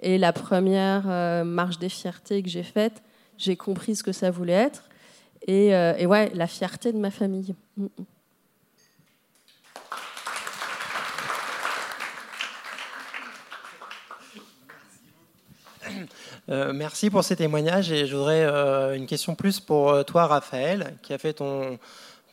Et 0.00 0.18
la 0.18 0.32
première 0.32 1.04
euh, 1.08 1.44
marche 1.44 1.78
des 1.78 1.88
fiertés 1.88 2.42
que 2.42 2.48
j'ai 2.48 2.62
faite, 2.62 3.02
j'ai 3.38 3.56
compris 3.56 3.96
ce 3.96 4.02
que 4.02 4.12
ça 4.12 4.30
voulait 4.30 4.52
être. 4.52 4.88
Et, 5.46 5.74
ouais, 6.06 6.30
la 6.34 6.46
fierté 6.46 6.90
de 6.92 6.98
ma 6.98 7.10
famille. 7.10 7.54
Mm, 7.76 7.84
mm. 7.84 7.88
Euh, 16.50 16.74
merci 16.74 17.08
pour 17.08 17.24
ces 17.24 17.36
témoignages 17.36 17.90
et 17.90 18.06
je 18.06 18.14
voudrais 18.14 18.44
euh, 18.44 18.94
une 18.94 19.06
question 19.06 19.34
plus 19.34 19.60
pour 19.60 19.90
euh, 19.90 20.02
toi, 20.02 20.26
Raphaël, 20.26 20.98
qui 21.02 21.14
a 21.14 21.18
fait 21.18 21.32
ton, 21.32 21.78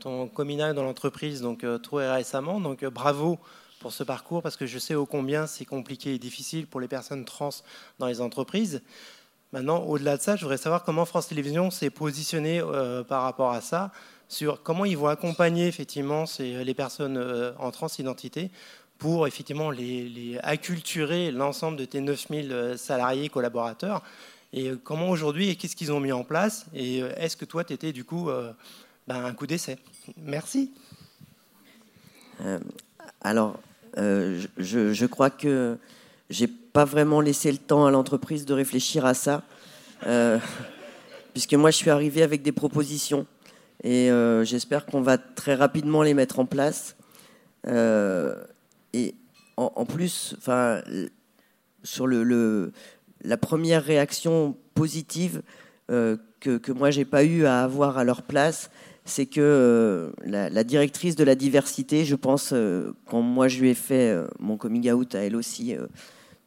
ton 0.01 0.29
dans 0.35 0.83
l'entreprise 0.83 1.41
donc 1.41 1.65
trop 1.81 1.97
récemment. 1.97 2.59
Donc 2.59 2.83
bravo 2.85 3.39
pour 3.79 3.93
ce 3.93 4.03
parcours 4.03 4.41
parce 4.41 4.57
que 4.57 4.65
je 4.65 4.77
sais 4.79 4.95
ô 4.95 5.05
combien 5.05 5.47
c'est 5.47 5.63
compliqué 5.63 6.13
et 6.13 6.19
difficile 6.19 6.67
pour 6.67 6.81
les 6.81 6.89
personnes 6.89 7.23
trans 7.23 7.51
dans 7.99 8.07
les 8.07 8.19
entreprises. 8.19 8.81
Maintenant, 9.53 9.83
au-delà 9.83 10.17
de 10.17 10.21
ça, 10.21 10.35
je 10.35 10.41
voudrais 10.41 10.57
savoir 10.57 10.83
comment 10.83 11.05
France 11.05 11.27
Télévisions 11.27 11.71
s'est 11.71 11.89
positionnée 11.89 12.61
par 13.07 13.23
rapport 13.23 13.51
à 13.51 13.59
ça, 13.59 13.91
sur 14.29 14.63
comment 14.63 14.85
ils 14.85 14.97
vont 14.97 15.07
accompagner 15.07 15.67
effectivement 15.67 16.23
les 16.39 16.73
personnes 16.73 17.53
en 17.59 17.71
transidentité 17.71 18.49
pour 19.01 19.25
effectivement 19.25 19.71
les, 19.71 20.37
acculturer 20.43 21.31
l'ensemble 21.31 21.75
de 21.75 21.85
tes 21.85 22.01
9000 22.01 22.51
euh, 22.51 22.77
salariés 22.77 23.29
collaborateurs. 23.29 24.03
Et 24.53 24.69
euh, 24.69 24.79
comment 24.81 25.09
aujourd'hui, 25.09 25.49
et 25.49 25.55
qu'est-ce 25.55 25.75
qu'ils 25.75 25.91
ont 25.91 25.99
mis 25.99 26.11
en 26.11 26.23
place 26.23 26.67
Et 26.75 27.01
euh, 27.01 27.11
est-ce 27.17 27.35
que 27.35 27.45
toi, 27.45 27.63
tu 27.63 27.73
étais 27.73 27.93
du 27.93 28.03
coup 28.03 28.29
ben, 29.07 29.25
un 29.25 29.33
coup 29.33 29.47
d'essai? 29.47 29.79
Merci. 30.17 30.71
alors, 33.21 33.59
je, 33.97 34.47
je, 34.93 35.05
crois 35.07 35.31
que 35.31 35.77
j'ai 36.29 36.47
pas 36.47 36.85
vraiment 36.85 37.21
laissé 37.21 37.51
le 37.51 37.57
temps 37.57 37.87
à 37.87 37.91
l'entreprise 37.91 38.45
de 38.45 38.53
réfléchir 38.53 39.03
à 39.07 39.15
ça, 39.15 39.41
puisque 41.33 41.55
moi, 41.55 41.71
je 41.71 41.77
suis 41.77 41.89
arrivé 41.89 42.21
avec 42.21 42.43
des 42.43 42.51
propositions. 42.51 43.25
Et 43.83 44.09
j'espère 44.43 44.85
qu'on 44.85 45.01
va 45.01 45.17
très 45.17 45.55
rapidement 45.55 46.03
les 46.03 46.13
mettre 46.13 46.37
en 46.37 46.45
place. 46.45 46.95
Et 48.93 49.15
en, 49.57 49.85
plus, 49.85 50.35
enfin, 50.37 50.81
sur 51.83 52.07
le, 52.07 52.71
la 53.23 53.37
première 53.37 53.83
réaction 53.83 54.55
positive 54.73 55.41
euh, 55.89 56.17
que, 56.39 56.57
que, 56.57 56.71
moi 56.71 56.89
j'ai 56.89 57.05
pas 57.05 57.23
eu 57.23 57.45
à 57.45 57.63
avoir 57.63 57.97
à 57.97 58.03
leur 58.03 58.23
place, 58.23 58.71
c'est 59.05 59.25
que 59.25 59.41
euh, 59.41 60.11
la, 60.23 60.63
directrice 60.63 61.15
de 61.15 61.23
la 61.23 61.35
diversité, 61.35 62.05
je 62.05 62.15
pense, 62.15 62.51
euh, 62.53 62.93
quand 63.07 63.21
moi 63.21 63.47
je 63.47 63.59
lui 63.59 63.69
ai 63.69 63.73
fait 63.73 64.15
mon 64.39 64.57
coming 64.57 64.91
out 64.91 65.15
à 65.15 65.19
elle 65.19 65.35
aussi, 65.35 65.75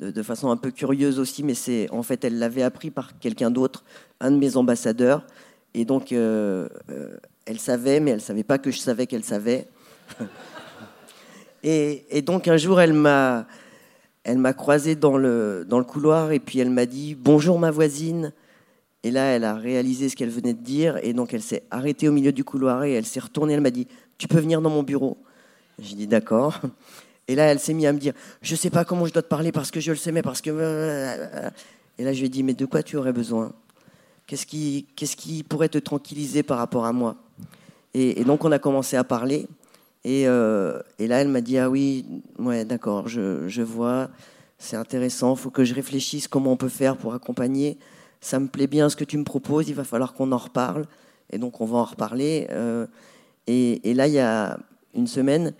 de, 0.00 0.10
de, 0.10 0.22
façon 0.22 0.50
un 0.50 0.56
peu 0.56 0.70
curieuse 0.70 1.18
aussi, 1.18 1.42
mais 1.42 1.54
c'est 1.54 1.88
en 1.90 2.02
fait 2.02 2.24
elle 2.24 2.38
l'avait 2.38 2.62
appris 2.62 2.90
par 2.90 3.18
quelqu'un 3.18 3.50
d'autre, 3.50 3.84
un 4.20 4.30
de 4.30 4.36
mes 4.36 4.56
ambassadeurs, 4.56 5.26
et 5.74 5.84
donc 5.84 6.12
elle 6.12 7.58
savait, 7.58 8.00
mais 8.00 8.12
elle 8.12 8.20
savait 8.20 8.44
pas 8.44 8.58
que 8.58 8.70
je 8.70 8.78
savais 8.78 9.06
qu'elle 9.06 9.24
savait. 9.24 9.68
Et, 11.66 12.20
donc 12.20 12.46
un 12.46 12.58
jour, 12.58 12.78
elle 12.78 12.92
m'a, 12.92 13.46
elle 14.22 14.36
m'a 14.36 14.52
croisé 14.52 14.96
dans 14.96 15.16
le, 15.16 15.64
dans 15.66 15.78
le 15.78 15.84
couloir 15.84 16.30
et 16.30 16.38
puis 16.38 16.58
elle 16.58 16.68
m'a 16.68 16.84
dit 16.84 17.14
bonjour 17.14 17.58
ma 17.58 17.70
voisine. 17.70 18.32
Et 19.02 19.10
là, 19.10 19.24
elle 19.24 19.44
a 19.44 19.54
réalisé 19.54 20.10
ce 20.10 20.16
qu'elle 20.16 20.30
venait 20.30 20.52
de 20.52 20.62
dire 20.62 20.98
et 21.02 21.14
donc 21.14 21.32
elle 21.32 21.42
s'est 21.42 21.62
arrêtée 21.70 22.08
au 22.08 22.12
milieu 22.12 22.32
du 22.32 22.44
couloir 22.44 22.84
et 22.84 22.92
elle 22.92 23.06
s'est 23.06 23.20
retournée. 23.20 23.54
Elle 23.54 23.62
m'a 23.62 23.70
dit 23.70 23.88
tu 24.18 24.28
peux 24.28 24.38
venir 24.38 24.60
dans 24.60 24.68
mon 24.68 24.82
bureau? 24.82 25.16
J'ai 25.78 25.96
dit 25.96 26.06
d'accord. 26.06 26.60
Et 27.26 27.34
là, 27.34 27.44
elle 27.44 27.58
s'est 27.58 27.72
mise 27.72 27.86
à 27.86 27.92
me 27.94 27.98
dire 27.98 28.12
je 28.42 28.54
sais 28.54 28.70
pas 28.70 28.84
comment 28.84 29.06
je 29.06 29.12
dois 29.14 29.22
te 29.22 29.28
parler 29.28 29.50
parce 29.50 29.70
que 29.70 29.80
je 29.80 29.90
le 29.90 29.96
sais 29.96 30.12
mais 30.12 30.22
parce 30.22 30.42
que 30.42 30.50
et 31.96 32.04
là 32.04 32.12
je 32.12 32.18
lui 32.18 32.26
ai 32.26 32.28
dit 32.28 32.42
mais 32.42 32.52
de 32.52 32.66
quoi 32.66 32.82
tu 32.82 32.98
aurais 32.98 33.14
besoin? 33.14 33.52
Qu'est-ce 34.26 34.44
qui, 34.44 34.86
qu'est-ce 34.96 35.16
qui 35.16 35.42
pourrait 35.42 35.70
te 35.70 35.78
tranquilliser 35.78 36.42
par 36.42 36.58
rapport 36.58 36.84
à 36.84 36.92
moi? 36.92 37.16
Et 37.94 38.22
donc 38.24 38.44
on 38.44 38.52
a 38.52 38.58
commencé 38.58 38.96
à 38.96 39.04
parler. 39.04 39.46
Et, 40.04 40.28
euh, 40.28 40.80
et 40.98 41.06
là, 41.06 41.20
elle 41.20 41.28
m'a 41.28 41.40
dit, 41.40 41.58
ah 41.58 41.70
oui, 41.70 42.04
ouais, 42.38 42.64
d'accord, 42.64 43.08
je, 43.08 43.48
je 43.48 43.62
vois, 43.62 44.10
c'est 44.58 44.76
intéressant, 44.76 45.34
il 45.34 45.38
faut 45.38 45.50
que 45.50 45.64
je 45.64 45.74
réfléchisse 45.74 46.28
comment 46.28 46.52
on 46.52 46.56
peut 46.56 46.68
faire 46.68 46.96
pour 46.96 47.14
accompagner. 47.14 47.78
Ça 48.20 48.38
me 48.38 48.48
plaît 48.48 48.66
bien 48.66 48.88
ce 48.88 48.96
que 48.96 49.04
tu 49.04 49.16
me 49.16 49.24
proposes, 49.24 49.68
il 49.68 49.74
va 49.74 49.84
falloir 49.84 50.12
qu'on 50.12 50.30
en 50.32 50.38
reparle. 50.38 50.86
Et 51.30 51.38
donc, 51.38 51.60
on 51.60 51.66
va 51.66 51.78
en 51.78 51.84
reparler. 51.84 52.46
Euh, 52.50 52.86
et, 53.46 53.94
là, 53.94 54.06
il 54.06 54.14
y 54.14 54.18
a 54.18 54.58
une 54.94 55.06
semaine, 55.06 55.54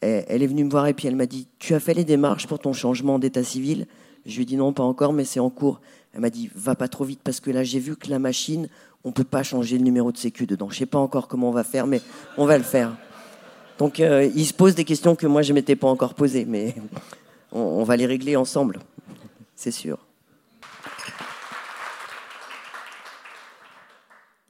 elle, 0.00 0.42
est 0.42 0.46
venue 0.46 0.64
me 0.64 0.70
voir 0.70 0.86
et 0.86 0.94
puis 0.94 1.08
elle 1.08 1.16
m'a 1.16 1.26
dit, 1.26 1.48
tu 1.58 1.74
as 1.74 1.80
fait 1.80 1.94
les 1.94 2.04
démarches 2.04 2.46
pour 2.46 2.58
ton 2.58 2.72
changement 2.72 3.18
d'état 3.18 3.42
civil? 3.42 3.86
Je 4.24 4.36
lui 4.36 4.42
ai 4.42 4.46
dit 4.46 4.56
non, 4.56 4.72
pas 4.72 4.82
encore, 4.82 5.12
mais 5.12 5.24
c'est 5.24 5.40
en 5.40 5.50
cours. 5.50 5.80
Elle 6.12 6.20
m'a 6.20 6.30
dit, 6.30 6.50
va 6.54 6.74
pas 6.74 6.88
trop 6.88 7.04
vite 7.04 7.20
parce 7.22 7.40
que 7.40 7.50
là, 7.50 7.62
j'ai 7.62 7.78
vu 7.78 7.96
que 7.96 8.10
la 8.10 8.18
machine, 8.18 8.68
on 9.04 9.12
peut 9.12 9.24
pas 9.24 9.42
changer 9.42 9.78
le 9.78 9.84
numéro 9.84 10.12
de 10.12 10.18
sécu 10.18 10.46
dedans. 10.46 10.68
Je 10.70 10.78
sais 10.78 10.86
pas 10.86 10.98
encore 10.98 11.28
comment 11.28 11.48
on 11.48 11.52
va 11.52 11.64
faire, 11.64 11.86
mais 11.86 12.00
on 12.36 12.46
va 12.46 12.58
le 12.58 12.64
faire. 12.64 12.96
Donc, 13.78 14.00
euh, 14.00 14.30
il 14.34 14.46
se 14.46 14.54
pose 14.54 14.74
des 14.74 14.84
questions 14.84 15.14
que 15.16 15.26
moi, 15.26 15.42
je 15.42 15.52
m'étais 15.52 15.76
pas 15.76 15.88
encore 15.88 16.14
posées, 16.14 16.44
mais 16.44 16.74
on, 17.52 17.60
on 17.60 17.84
va 17.84 17.96
les 17.96 18.06
régler 18.06 18.36
ensemble, 18.36 18.80
c'est 19.54 19.70
sûr. 19.70 19.98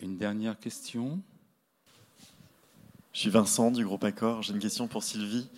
Une 0.00 0.16
dernière 0.16 0.58
question. 0.58 1.20
Je 3.12 3.20
suis 3.20 3.30
Vincent 3.30 3.70
du 3.70 3.84
groupe 3.84 4.04
Accord. 4.04 4.42
J'ai 4.42 4.52
une 4.52 4.60
question 4.60 4.86
pour 4.86 5.02
Sylvie. 5.02 5.48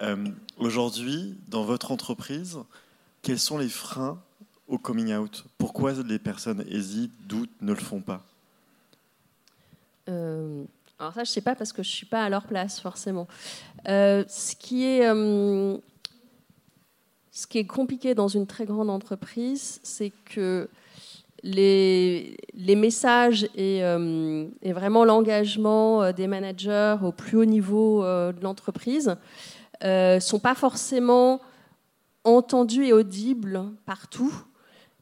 Euh, 0.00 0.26
Aujourd'hui, 0.56 1.36
dans 1.46 1.62
votre 1.62 1.92
entreprise, 1.92 2.58
quels 3.22 3.38
sont 3.38 3.58
les 3.58 3.68
freins 3.68 4.20
au 4.66 4.78
coming 4.78 5.14
out? 5.14 5.44
Pourquoi 5.58 5.92
les 5.92 6.18
personnes 6.18 6.64
hésitent, 6.68 7.12
doutent, 7.26 7.52
ne 7.60 7.72
le 7.72 7.78
font 7.78 8.00
pas? 8.00 8.24
Euh, 10.08 10.64
Alors 11.00 11.12
ça, 11.12 11.22
je 11.22 11.30
ne 11.30 11.34
sais 11.34 11.40
pas 11.40 11.54
parce 11.54 11.72
que 11.72 11.82
je 11.84 11.88
ne 11.88 11.94
suis 11.94 12.06
pas 12.06 12.24
à 12.24 12.28
leur 12.28 12.44
place 12.44 12.80
forcément. 12.80 13.28
Euh, 13.88 14.24
ce, 14.28 14.56
qui 14.56 14.84
est, 14.84 15.06
euh, 15.08 15.76
ce 17.30 17.46
qui 17.46 17.58
est 17.58 17.66
compliqué 17.66 18.16
dans 18.16 18.26
une 18.26 18.48
très 18.48 18.64
grande 18.64 18.90
entreprise, 18.90 19.78
c'est 19.84 20.12
que 20.24 20.68
les, 21.44 22.36
messages 22.56 23.44
et, 23.54 23.84
euh, 23.84 24.48
et 24.62 24.72
vraiment 24.72 25.04
l'engagement 25.04 26.12
des 26.12 26.26
managers 26.26 26.96
au 27.04 27.12
plus 27.12 27.36
haut 27.36 27.44
niveau 27.44 28.02
de 28.02 28.42
l'entreprise 28.42 29.14
ne 29.84 30.18
sont 30.20 30.40
pas 30.40 30.56
forcément 30.56 31.40
entendus 32.24 32.86
et 32.86 32.92
audibles 32.92 33.70
partout. 33.86 34.34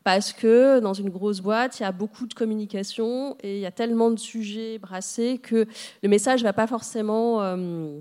Parce 0.06 0.32
que 0.32 0.78
dans 0.78 0.94
une 0.94 1.10
grosse 1.10 1.40
boîte, 1.40 1.80
il 1.80 1.82
y 1.82 1.84
a 1.84 1.90
beaucoup 1.90 2.28
de 2.28 2.34
communication 2.34 3.36
et 3.42 3.56
il 3.56 3.60
y 3.60 3.66
a 3.66 3.72
tellement 3.72 4.12
de 4.12 4.20
sujets 4.20 4.78
brassés 4.78 5.38
que 5.42 5.66
le 6.00 6.08
message 6.08 6.42
ne 6.42 6.44
va 6.44 6.52
pas 6.52 6.68
forcément 6.68 7.42
euh, 7.42 7.98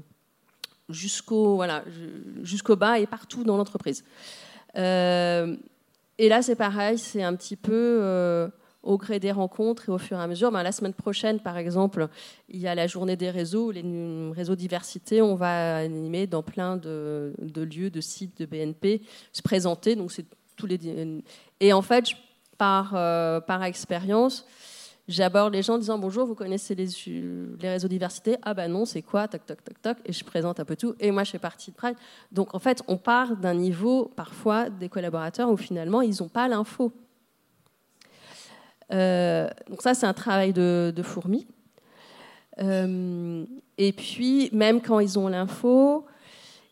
jusqu'au 0.88 1.56
voilà, 1.56 1.84
bas 2.78 3.00
et 3.00 3.08
partout 3.08 3.44
dans 3.44 3.58
l'entreprise. 3.58 4.04
Euh, 4.78 5.56
et 6.20 6.30
là, 6.30 6.44
c'est 6.44 6.54
pareil, 6.54 7.00
c'est 7.00 7.24
un 7.24 7.36
petit 7.36 7.56
peu 7.56 7.74
euh, 7.74 8.50
au 8.84 9.00
gré 9.00 9.20
des 9.20 9.32
rencontres 9.32 9.90
et 9.90 9.92
au 9.92 9.98
fur 9.98 10.20
et 10.20 10.22
à 10.22 10.28
mesure. 10.28 10.52
Ben, 10.52 10.62
la 10.62 10.72
semaine 10.72 10.94
prochaine, 10.94 11.40
par 11.40 11.58
exemple, 11.58 12.08
il 12.50 12.60
y 12.60 12.68
a 12.68 12.76
la 12.76 12.86
journée 12.86 13.16
des 13.16 13.32
réseaux, 13.32 13.72
les 13.72 13.84
réseaux 14.32 14.56
diversité. 14.56 15.24
On 15.24 15.34
va 15.34 15.78
animer 15.78 16.28
dans 16.28 16.44
plein 16.44 16.78
de, 16.78 17.34
de 17.40 17.64
lieux, 17.64 17.90
de 17.90 18.00
sites 18.00 18.38
de 18.38 18.46
BNP, 18.46 19.02
se 19.34 19.42
présenter. 19.42 19.96
Donc, 19.96 20.12
c'est 20.12 20.28
Et 21.60 21.74
en 21.74 21.82
fait, 21.82 22.10
par, 22.58 22.94
euh, 22.96 23.40
par 23.40 23.64
expérience, 23.64 24.46
j'aborde 25.08 25.54
les 25.54 25.62
gens 25.62 25.76
en 25.76 25.78
disant 25.78 25.98
bonjour, 25.98 26.26
vous 26.26 26.36
connaissez 26.36 26.76
les, 26.76 26.88
les 27.60 27.70
réseaux 27.70 27.88
diversité 27.88 28.38
Ah 28.44 28.54
ben 28.54 28.72
non, 28.72 28.86
c'est 28.86 29.02
quoi? 29.02 29.28
Toc, 29.28 29.46
toc, 29.46 29.64
toc, 29.64 29.82
toc. 29.82 29.98
Et 30.06 30.14
je 30.14 30.24
présente 30.24 30.60
un 30.60 30.66
peu 30.66 30.76
tout. 30.76 30.96
Et 31.00 31.12
moi, 31.12 31.24
je 31.24 31.32
fais 31.32 31.40
partie 31.40 31.72
de 31.72 31.76
Pride. 31.76 31.98
Donc 32.32 32.56
en 32.56 32.60
fait, 32.60 32.82
on 32.88 32.98
part 32.98 33.36
d'un 33.36 33.54
niveau, 33.54 34.12
parfois, 34.16 34.70
des 34.70 34.90
collaborateurs 34.90 35.50
où 35.50 35.58
finalement, 35.58 36.02
ils 36.02 36.22
n'ont 36.22 36.30
pas 36.30 36.48
l'info. 36.48 36.92
Euh, 38.94 39.50
donc 39.70 39.82
ça, 39.82 39.94
c'est 39.94 40.06
un 40.06 40.14
travail 40.14 40.54
de, 40.54 40.94
de 40.96 41.04
fourmi. 41.04 41.48
Euh, 42.60 43.46
et 43.78 43.92
puis, 43.92 44.50
même 44.54 44.82
quand 44.82 45.00
ils 45.00 45.20
ont 45.20 45.28
l'info, 45.28 46.06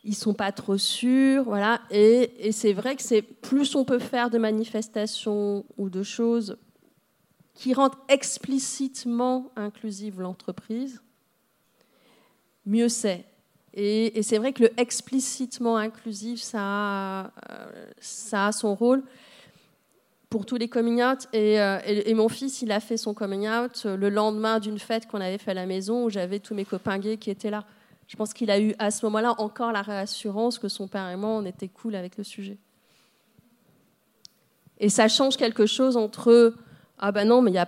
ils 0.04 0.16
sont 0.16 0.34
pas 0.34 0.52
trop 0.52 0.78
sûrs, 0.78 1.44
voilà. 1.44 1.82
Et, 1.90 2.52
c'est 2.52 2.74
vrai 2.74 2.96
que 2.96 3.02
c'est 3.02 3.22
plus 3.22 3.76
on 3.76 3.86
peut 3.86 4.00
faire 4.00 4.30
de 4.30 4.38
manifestations 4.38 5.66
ou 5.78 5.90
de 5.90 6.04
choses 6.04 6.58
qui 7.54 7.74
rendent 7.74 7.96
explicitement 8.10 9.52
inclusive 9.56 10.20
l'entreprise, 10.20 11.02
mieux 12.66 12.90
c'est. 12.90 13.26
Et, 13.74 14.22
c'est 14.24 14.38
vrai 14.38 14.52
que 14.52 14.64
le 14.64 14.80
explicitement 14.80 15.78
inclusif, 15.78 16.42
ça 16.42 16.60
a, 16.60 17.32
ça 18.00 18.48
a 18.48 18.52
son 18.52 18.76
rôle 18.76 19.04
pour 20.30 20.46
tous 20.46 20.58
les 20.58 20.68
coming 20.68 21.02
out. 21.02 21.28
Et, 21.32 21.62
euh, 21.62 21.80
et, 21.86 22.10
et, 22.10 22.14
mon 22.14 22.28
fils, 22.28 22.62
il 22.62 22.72
a 22.72 22.80
fait 22.82 22.98
son 22.98 23.14
coming 23.14 23.48
out 23.48 23.86
le 23.86 24.10
lendemain 24.10 24.60
d'une 24.60 24.80
fête 24.80 25.08
qu'on 25.08 25.22
avait 25.22 25.38
fait 25.38 25.52
à 25.52 25.56
la 25.56 25.66
maison 25.66 26.04
où 26.06 26.10
j'avais 26.10 26.40
tous 26.40 26.56
mes 26.56 26.66
copains 26.66 27.00
gays 27.00 27.18
qui 27.18 27.30
étaient 27.30 27.52
là. 27.52 27.66
Je 28.14 28.16
pense 28.16 28.32
qu'il 28.32 28.52
a 28.52 28.60
eu 28.60 28.76
à 28.78 28.92
ce 28.92 29.04
moment-là 29.08 29.34
encore 29.40 29.72
la 29.72 29.82
réassurance 29.82 30.60
que 30.60 30.68
son 30.68 30.88
père 30.88 31.10
et 31.10 31.16
moi, 31.16 31.32
on 31.32 31.46
était 31.46 31.68
cool 31.68 31.96
avec 31.96 32.16
le 32.16 32.24
sujet. 32.24 32.60
Et 34.80 34.90
ça 34.90 35.08
change 35.08 35.36
quelque 35.36 35.66
chose 35.66 35.98
entre 35.98 36.54
ah 37.00 37.12
ben 37.12 37.28
non, 37.28 37.42
mais 37.42 37.50
y 37.52 37.58
a, 37.58 37.66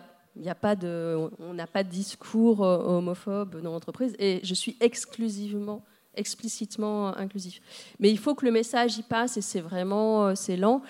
pas 0.53 0.75
de, 0.75 1.17
on 1.39 1.55
n'a 1.55 1.65
pas 1.65 1.83
de 1.83 1.89
discours 1.89 2.59
homophobe 2.59 3.59
dans 3.59 3.71
l'entreprise 3.71 4.15
et 4.19 4.39
je 4.43 4.53
suis 4.53 4.77
exclusivement, 4.81 5.83
explicitement 6.13 7.17
inclusif. 7.17 7.59
Mais 7.99 8.11
il 8.11 8.19
faut 8.19 8.35
que 8.35 8.45
le 8.45 8.51
message 8.51 8.99
y 8.99 9.01
passe 9.01 9.37
et 9.37 9.41
c'est 9.41 9.61
vraiment, 9.61 10.35
c'est 10.35 10.57
lent. 10.57 10.83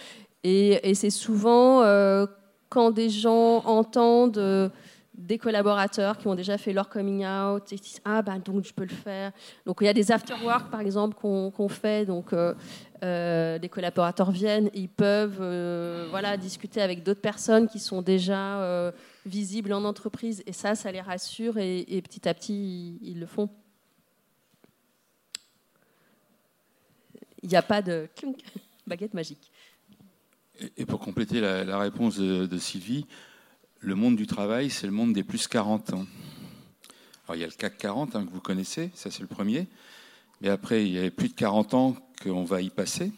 Et, 0.44 0.94
c'est 0.96 1.10
souvent 1.10 1.82
euh, 1.82 2.26
quand 2.68 2.92
des 2.92 3.10
gens 3.10 3.64
entendent 3.66 4.38
euh, 4.38 4.68
des 5.18 5.38
collaborateurs 5.38 6.18
qui 6.18 6.28
ont 6.28 6.36
déjà 6.36 6.58
fait 6.58 6.74
leur 6.74 6.90
coming 6.90 7.26
out 7.26 7.72
et 7.72 7.78
disent 7.78 8.02
ah 8.04 8.22
ben 8.22 8.40
donc 8.40 8.66
je 8.66 8.74
peux 8.74 8.84
le 8.84 8.90
faire. 8.90 9.32
Donc 9.66 9.78
il 9.82 9.86
y 9.86 9.88
a 9.88 9.94
des 9.94 10.12
after 10.12 10.34
work 10.44 10.70
par 10.70 10.82
exemple 10.82 11.16
qu'on 11.16 11.52
qu 11.52 11.70
fait. 11.70 12.06
Donc 12.06 12.34
euh, 12.34 12.54
euh, 13.04 13.58
les 13.58 13.70
collaborateurs 13.70 14.32
viennent 14.32 14.70
ils 14.74 14.90
peuvent 14.90 15.40
euh, 15.40 16.08
voilà 16.10 16.38
discuter 16.38 16.82
avec 16.82 17.04
d'autres 17.04 17.22
personnes 17.22 17.68
qui 17.68 17.80
sont 17.80 18.02
déjà 18.02 18.62
euh, 18.62 18.92
visibles 19.26 19.74
en 19.74 19.84
entreprise. 19.86 20.44
Et 20.46 20.54
ça 20.54 20.76
ça 20.76 20.92
les 20.92 21.02
rassure 21.02 21.58
et, 21.58 21.80
et 21.88 22.02
petit 22.02 22.28
à 22.28 22.34
petit 22.34 23.00
ils, 23.02 23.20
le 23.20 23.26
font. 23.26 23.50
Il 27.42 27.50
n'y 27.50 27.56
a 27.56 27.62
pas 27.62 27.82
de 27.82 28.10
baguette 28.88 29.14
magique. 29.14 29.52
Et, 30.78 30.86
pour 30.86 31.00
compléter 31.00 31.42
la, 31.42 31.78
réponse 31.78 32.18
de 32.18 32.58
Sylvie 32.58 33.06
le 33.86 33.94
monde 33.94 34.16
du 34.16 34.26
travail, 34.26 34.72
c'est 34.72 34.88
le 34.88 34.92
monde 34.92 35.14
des 35.14 35.24
plus 35.24 35.48
40 35.48 35.94
ans. 35.94 36.06
Alors, 37.28 37.36
il 37.36 37.42
y 37.42 37.44
a 37.44 37.48
le 37.48 37.54
CAC 37.54 37.78
40 37.78 38.16
hein, 38.16 38.26
que 38.26 38.32
vous 38.32 38.42
connaissez, 38.42 38.90
ça 38.96 39.12
c'est 39.12 39.22
le 39.22 39.28
premier. 39.28 39.68
Mais 40.42 40.50
après, 40.50 40.86
il 40.86 40.92
y 40.92 41.00
a 41.00 41.12
plus 41.12 41.30
de 41.30 41.36
40 41.36 41.74
ans 41.76 41.96
qu'on 42.24 42.44
va 42.44 42.62
y 42.62 42.72
passer. 42.72 43.12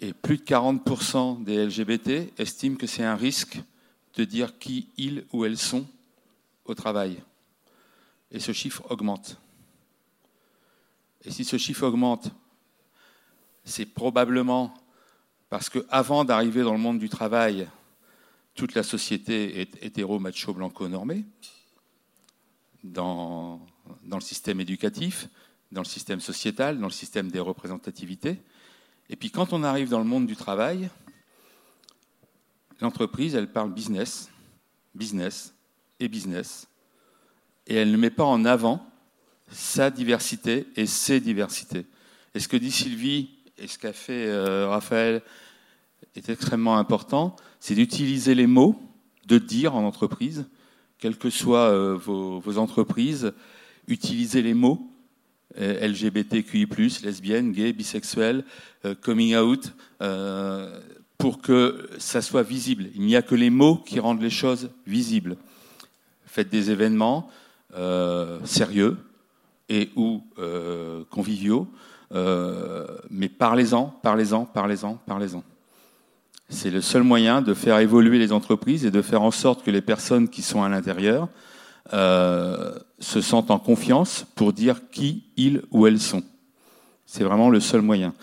Et 0.00 0.12
plus 0.12 0.38
de 0.38 0.44
40% 0.44 1.42
des 1.42 1.66
LGBT 1.66 2.32
estiment 2.38 2.76
que 2.76 2.86
c'est 2.86 3.02
un 3.02 3.16
risque 3.16 3.60
de 4.14 4.24
dire 4.24 4.58
qui 4.60 4.88
ils 4.96 5.24
ou 5.32 5.44
elles 5.44 5.58
sont 5.58 5.86
au 6.66 6.74
travail. 6.74 7.20
Et 8.30 8.38
ce 8.38 8.52
chiffre 8.52 8.84
augmente. 8.90 9.38
Et 11.24 11.32
si 11.32 11.44
ce 11.44 11.56
chiffre 11.56 11.84
augmente, 11.84 12.30
c'est 13.64 13.86
probablement 13.86 14.72
parce 15.48 15.68
qu'avant 15.68 16.24
d'arriver 16.24 16.62
dans 16.62 16.74
le 16.74 16.78
monde 16.78 17.00
du 17.00 17.08
travail, 17.08 17.66
toute 18.54 18.74
la 18.74 18.82
société 18.82 19.60
est 19.60 19.82
hétéro-macho-blanco-normée 19.82 21.24
dans, 22.84 23.60
dans, 24.04 24.16
le 24.16 24.22
système 24.22 24.60
éducatif, 24.60 25.28
dans 25.72 25.80
le 25.80 25.86
système 25.86 26.20
sociétal, 26.20 26.78
dans 26.78 26.86
le 26.86 26.92
système 26.92 27.30
des 27.30 27.40
représentativités. 27.40 28.38
Et 29.10 29.16
puis 29.16 29.30
quand 29.30 29.52
on 29.52 29.62
arrive 29.62 29.88
dans 29.88 29.98
le 29.98 30.04
monde 30.04 30.26
du 30.26 30.36
travail, 30.36 30.88
l'entreprise, 32.80 33.34
elle 33.34 33.50
parle 33.50 33.72
business, 33.72 34.30
business 34.94 35.54
et 35.98 36.08
business, 36.08 36.68
et 37.66 37.74
elle 37.74 37.90
ne 37.90 37.96
met 37.96 38.10
pas 38.10 38.24
en 38.24 38.44
avant 38.44 38.86
sa 39.50 39.90
diversité 39.90 40.66
et 40.76 40.86
ses 40.86 41.20
diversités. 41.20 41.86
Et 42.34 42.40
ce 42.40 42.48
que 42.48 42.56
dit 42.56 42.72
Sylvie 42.72 43.30
et 43.58 43.66
ce 43.68 43.78
qu'a 43.78 43.92
fait 43.92 44.26
euh, 44.26 44.68
Raphaël 44.68 45.22
est 46.16 46.28
extrêmement 46.28 46.78
important, 46.78 47.36
c'est 47.60 47.74
d'utiliser 47.74 48.34
les 48.34 48.46
mots, 48.46 48.80
de 49.26 49.38
dire 49.38 49.74
en 49.74 49.84
entreprise, 49.84 50.46
quelles 50.98 51.18
que 51.18 51.30
soient 51.30 51.70
euh, 51.70 51.96
vos, 51.96 52.40
vos, 52.40 52.58
entreprises, 52.58 53.32
utiliser 53.88 54.42
les 54.42 54.54
mots 54.54 54.90
euh, 55.60 55.86
LGBTQI+, 55.86 56.66
lesbienne, 57.02 57.52
gay, 57.52 57.72
bisexuel, 57.72 58.44
euh, 58.84 58.94
coming 58.94 59.36
out, 59.36 59.72
pour 61.18 61.40
que 61.40 61.88
ça 61.98 62.20
soit 62.20 62.42
visible. 62.42 62.86
Il 62.94 63.02
n'y 63.02 63.16
a 63.16 63.22
que 63.22 63.34
les 63.34 63.50
mots 63.50 63.76
qui 63.76 64.00
rendent 64.00 64.20
les 64.20 64.30
choses 64.30 64.70
visibles. 64.86 65.36
Faites 66.26 66.50
des 66.50 66.70
événements 66.70 67.30
sérieux, 68.44 68.98
et 69.68 69.90
ou 69.96 70.22
conviviaux, 71.10 71.66
mais 73.10 73.28
parlez-en, 73.28 73.86
parlez-en, 74.02 74.44
parlez-en, 74.44 74.96
parlez-en. 75.06 75.42
C'est 76.48 76.70
le 76.70 76.80
seul 76.80 77.02
moyen 77.02 77.42
de 77.42 77.54
faire 77.54 77.78
évoluer 77.78 78.18
les 78.18 78.32
entreprises 78.32 78.84
et 78.84 78.90
de 78.90 79.02
faire 79.02 79.22
en 79.22 79.30
sorte 79.30 79.64
que 79.64 79.70
les 79.70 79.80
personnes 79.80 80.28
qui 80.28 80.42
sont 80.42 80.62
à 80.62 80.68
l'intérieur 80.68 81.28
se 81.90 83.20
sentent 83.20 83.50
en 83.50 83.58
confiance 83.58 84.26
pour 84.34 84.52
dire 84.52 84.80
qui 84.90 85.24
ils 85.36 85.62
ou 85.70 85.86
elles 85.86 86.00
sont. 86.00 86.22
C'est 87.06 87.24
vraiment 87.24 87.50
le 87.50 87.60
seul 87.60 87.82
moyen. 87.82 88.14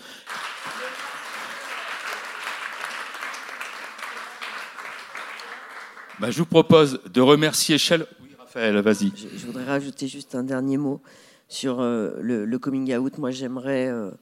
Bah, 6.22 6.30
je 6.30 6.38
vous 6.38 6.46
propose 6.46 7.00
de 7.12 7.20
remercier 7.20 7.78
Shell. 7.78 8.06
Oui, 8.22 8.28
Raphaël, 8.38 8.78
vas-y. 8.78 9.12
Je, 9.16 9.44
voudrais 9.44 9.64
rajouter 9.64 10.06
juste 10.06 10.36
un 10.36 10.44
dernier 10.44 10.76
mot 10.76 11.00
sur 11.48 11.80
euh, 11.80 12.12
le, 12.20 12.58
coming 12.60 12.94
out. 12.94 13.18
Moi, 13.18 13.32
j'aimerais 13.32 13.88
euh, 13.88 14.12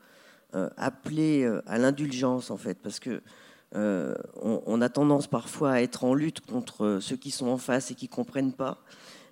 euh, 0.54 0.70
appeler 0.78 1.46
à 1.66 1.76
l'indulgence, 1.76 2.50
en 2.50 2.56
fait, 2.56 2.78
parce 2.82 3.00
que 3.00 3.20
on, 3.74 4.80
a 4.80 4.88
tendance 4.88 5.26
parfois 5.26 5.72
à 5.72 5.80
être 5.80 6.04
en 6.04 6.14
lutte 6.14 6.40
contre 6.40 6.98
ceux 7.00 7.16
qui 7.16 7.30
sont 7.30 7.48
en 7.48 7.58
face 7.58 7.90
et 7.90 7.94
qui 7.94 8.08
comprennent 8.08 8.52
pas. 8.52 8.78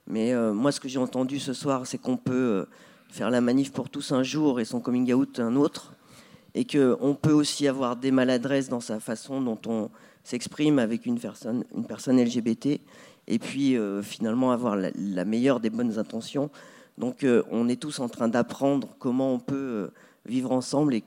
Mais 0.07 0.34
moi, 0.53 0.72
ce 0.72 0.80
que 0.80 0.89
j'ai 0.89 0.99
entendu 0.99 1.39
ce 1.39 1.53
soir, 1.53 1.86
c'est 1.86 1.99
qu'on 1.99 2.16
peut 2.16 2.66
faire 3.09 3.30
la 3.30 3.41
manif 3.41 3.72
pour 3.72 3.89
tous 3.89 4.12
un 4.12 4.22
jour 4.22 4.61
et 4.61 4.64
son 4.64 4.80
coming 4.80 5.12
out 5.12 5.41
un 5.41 5.57
autre, 5.57 5.95
et 6.55 6.64
qu'on 6.64 7.16
peut 7.20 7.32
aussi 7.32 7.68
avoir 7.68 7.97
des 7.97 8.11
maladresses 8.11 8.68
dans 8.68 8.80
sa 8.80 9.01
façon 9.01 9.41
dont 9.41 9.59
on 9.66 9.91
s'exprime 10.24 10.78
avec 10.78 11.07
une 11.07 11.18
personne, 11.18 11.64
LGBT, 12.07 12.80
et 13.26 13.39
puis 13.39 13.76
euh, 13.76 14.03
finalement 14.03 14.53
avoir 14.53 14.76
la, 14.76 15.24
meilleure 15.24 15.61
des 15.61 15.70
bonnes 15.70 15.99
intentions. 15.99 16.51
Donc 16.97 17.24
euh, 17.24 17.43
on 17.51 17.68
est 17.68 17.80
tous 17.80 18.01
en 18.01 18.09
train 18.09 18.28
d'apprendre 18.28 18.89
comment 18.99 19.32
on 19.32 19.39
peut 19.39 19.57
euh, 19.57 19.89
vivre 20.26 20.53
ensemble, 20.53 20.95
et 20.95 21.05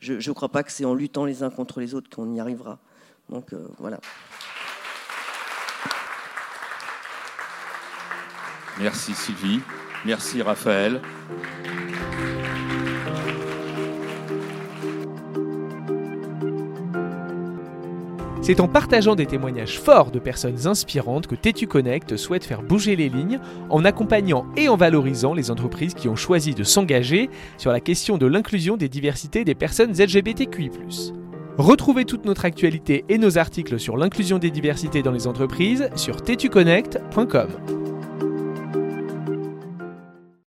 je 0.00 0.14
ne 0.14 0.34
crois 0.34 0.48
pas 0.48 0.62
que 0.62 0.72
c'est 0.72 0.84
en 0.84 0.94
luttant 0.94 1.24
les 1.24 1.42
uns 1.42 1.50
contre 1.50 1.80
les 1.80 1.94
autres 1.94 2.08
qu'on 2.14 2.32
y 2.32 2.40
arrivera. 2.40 2.78
Donc 3.28 3.54
voilà. 3.78 4.00
Merci 8.78 9.14
Sylvie. 9.14 9.60
Merci 10.04 10.40
Raphaël. 10.40 11.02
C'est 18.50 18.58
en 18.58 18.66
partageant 18.66 19.14
des 19.14 19.26
témoignages 19.26 19.78
forts 19.78 20.10
de 20.10 20.18
personnes 20.18 20.66
inspirantes 20.66 21.28
que 21.28 21.36
Tétu 21.36 21.68
Connect 21.68 22.16
souhaite 22.16 22.42
faire 22.42 22.62
bouger 22.62 22.96
les 22.96 23.08
lignes 23.08 23.38
en 23.68 23.84
accompagnant 23.84 24.44
et 24.56 24.68
en 24.68 24.74
valorisant 24.74 25.34
les 25.34 25.52
entreprises 25.52 25.94
qui 25.94 26.08
ont 26.08 26.16
choisi 26.16 26.52
de 26.52 26.64
s'engager 26.64 27.30
sur 27.58 27.70
la 27.70 27.78
question 27.78 28.18
de 28.18 28.26
l'inclusion 28.26 28.76
des 28.76 28.88
diversités 28.88 29.44
des 29.44 29.54
personnes 29.54 29.92
LGBTQI. 29.92 30.72
Retrouvez 31.58 32.04
toute 32.04 32.24
notre 32.24 32.44
actualité 32.44 33.04
et 33.08 33.18
nos 33.18 33.38
articles 33.38 33.78
sur 33.78 33.96
l'inclusion 33.96 34.38
des 34.38 34.50
diversités 34.50 35.04
dans 35.04 35.12
les 35.12 35.28
entreprises 35.28 35.88
sur 35.94 36.20
tetuconnect.com. 36.20 37.89